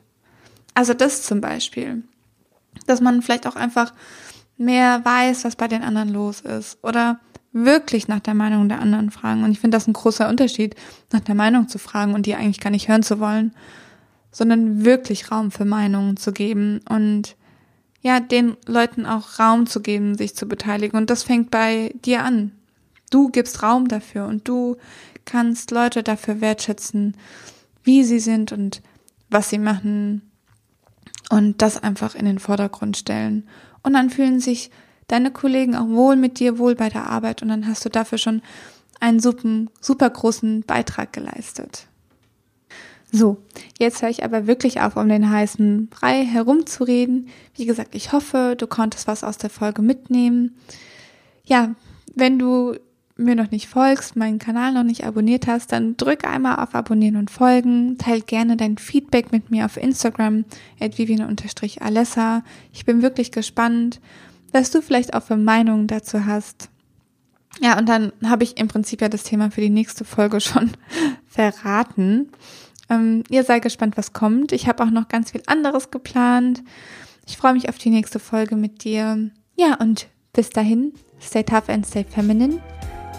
Also 0.73 0.93
das 0.93 1.23
zum 1.23 1.41
Beispiel 1.41 2.03
dass 2.85 3.01
man 3.01 3.21
vielleicht 3.21 3.47
auch 3.47 3.55
einfach 3.55 3.93
mehr 4.57 5.03
weiß, 5.03 5.45
was 5.45 5.55
bei 5.55 5.67
den 5.67 5.83
anderen 5.83 6.09
los 6.09 6.41
ist 6.41 6.77
oder 6.83 7.19
wirklich 7.53 8.07
nach 8.07 8.19
der 8.19 8.33
Meinung 8.33 8.69
der 8.69 8.79
anderen 8.79 9.11
fragen. 9.11 9.43
Und 9.43 9.51
ich 9.51 9.59
finde 9.59 9.75
das 9.75 9.87
ein 9.87 9.93
großer 9.93 10.29
Unterschied, 10.29 10.75
nach 11.11 11.19
der 11.19 11.35
Meinung 11.35 11.67
zu 11.67 11.77
fragen 11.77 12.13
und 12.13 12.25
die 12.25 12.35
eigentlich 12.35 12.59
gar 12.59 12.69
nicht 12.69 12.87
hören 12.87 13.03
zu 13.03 13.19
wollen, 13.19 13.53
sondern 14.31 14.85
wirklich 14.85 15.31
Raum 15.31 15.51
für 15.51 15.65
Meinungen 15.65 16.17
zu 16.17 16.31
geben 16.31 16.79
und 16.87 17.35
ja, 18.01 18.19
den 18.19 18.57
Leuten 18.65 19.05
auch 19.05 19.37
Raum 19.37 19.67
zu 19.67 19.81
geben, 19.81 20.17
sich 20.17 20.35
zu 20.35 20.47
beteiligen. 20.47 20.97
Und 20.97 21.09
das 21.09 21.23
fängt 21.23 21.51
bei 21.51 21.93
dir 22.03 22.23
an. 22.23 22.51
Du 23.11 23.29
gibst 23.29 23.61
Raum 23.61 23.87
dafür 23.87 24.25
und 24.25 24.47
du 24.47 24.77
kannst 25.25 25.69
Leute 25.71 26.01
dafür 26.01 26.41
wertschätzen, 26.41 27.15
wie 27.83 28.03
sie 28.03 28.19
sind 28.19 28.51
und 28.51 28.81
was 29.29 29.49
sie 29.49 29.59
machen, 29.59 30.23
und 31.31 31.61
das 31.61 31.81
einfach 31.81 32.13
in 32.13 32.25
den 32.25 32.39
Vordergrund 32.39 32.97
stellen. 32.97 33.47
Und 33.83 33.93
dann 33.93 34.09
fühlen 34.09 34.41
sich 34.41 34.69
deine 35.11 35.31
Kollegen 35.31 35.75
auch 35.75 35.87
wohl 35.89 36.15
mit 36.15 36.39
dir, 36.39 36.57
wohl 36.57 36.75
bei 36.75 36.89
der 36.89 37.07
Arbeit 37.07 37.41
und 37.41 37.49
dann 37.49 37.67
hast 37.67 37.83
du 37.85 37.89
dafür 37.89 38.17
schon 38.17 38.41
einen 38.99 39.19
super, 39.19 39.65
super 39.79 40.09
großen 40.09 40.63
Beitrag 40.63 41.11
geleistet. 41.11 41.87
So, 43.11 43.37
jetzt 43.77 44.01
höre 44.01 44.09
ich 44.09 44.23
aber 44.23 44.47
wirklich 44.47 44.79
auf, 44.79 44.95
um 44.95 45.09
den 45.09 45.29
heißen 45.29 45.89
Brei 45.89 46.23
herumzureden. 46.23 47.27
Wie 47.55 47.65
gesagt, 47.65 47.93
ich 47.93 48.13
hoffe, 48.13 48.55
du 48.57 48.67
konntest 48.67 49.05
was 49.07 49.25
aus 49.25 49.37
der 49.37 49.49
Folge 49.49 49.81
mitnehmen. 49.81 50.55
Ja, 51.43 51.75
wenn 52.15 52.39
du 52.39 52.75
mir 53.17 53.35
noch 53.35 53.51
nicht 53.51 53.67
folgst, 53.67 54.15
meinen 54.15 54.39
Kanal 54.39 54.71
noch 54.71 54.83
nicht 54.83 55.05
abonniert 55.05 55.45
hast, 55.47 55.73
dann 55.73 55.97
drück 55.97 56.25
einmal 56.25 56.63
auf 56.63 56.73
Abonnieren 56.73 57.17
und 57.17 57.29
Folgen. 57.29 57.97
Teil 57.97 58.21
gerne 58.21 58.55
dein 58.55 58.77
Feedback 58.77 59.33
mit 59.33 59.51
mir 59.51 59.65
auf 59.65 59.75
Instagram, 59.75 60.45
at 60.79 60.95
alessa 61.81 62.43
Ich 62.71 62.85
bin 62.85 63.01
wirklich 63.01 63.31
gespannt, 63.31 63.99
was 64.51 64.71
du 64.71 64.81
vielleicht 64.81 65.13
auch 65.13 65.23
für 65.23 65.37
Meinungen 65.37 65.87
dazu 65.87 66.25
hast. 66.25 66.69
Ja, 67.59 67.77
und 67.77 67.89
dann 67.89 68.13
habe 68.25 68.43
ich 68.43 68.57
im 68.57 68.67
Prinzip 68.67 69.01
ja 69.01 69.09
das 69.09 69.23
Thema 69.23 69.51
für 69.51 69.61
die 69.61 69.69
nächste 69.69 70.05
Folge 70.05 70.39
schon 70.39 70.71
verraten. 71.27 72.29
Ähm, 72.89 73.23
ihr 73.29 73.43
seid 73.43 73.63
gespannt, 73.63 73.97
was 73.97 74.13
kommt. 74.13 74.51
Ich 74.51 74.67
habe 74.67 74.83
auch 74.83 74.89
noch 74.89 75.07
ganz 75.07 75.31
viel 75.31 75.43
anderes 75.47 75.91
geplant. 75.91 76.63
Ich 77.27 77.37
freue 77.37 77.53
mich 77.53 77.69
auf 77.69 77.77
die 77.77 77.89
nächste 77.89 78.19
Folge 78.19 78.55
mit 78.55 78.83
dir. 78.83 79.31
Ja, 79.57 79.75
und 79.75 80.07
bis 80.33 80.49
dahin, 80.49 80.93
stay 81.19 81.43
tough 81.43 81.69
and 81.69 81.85
stay 81.85 82.03
feminine. 82.03 82.59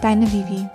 Deine 0.00 0.30
Vivi. 0.32 0.68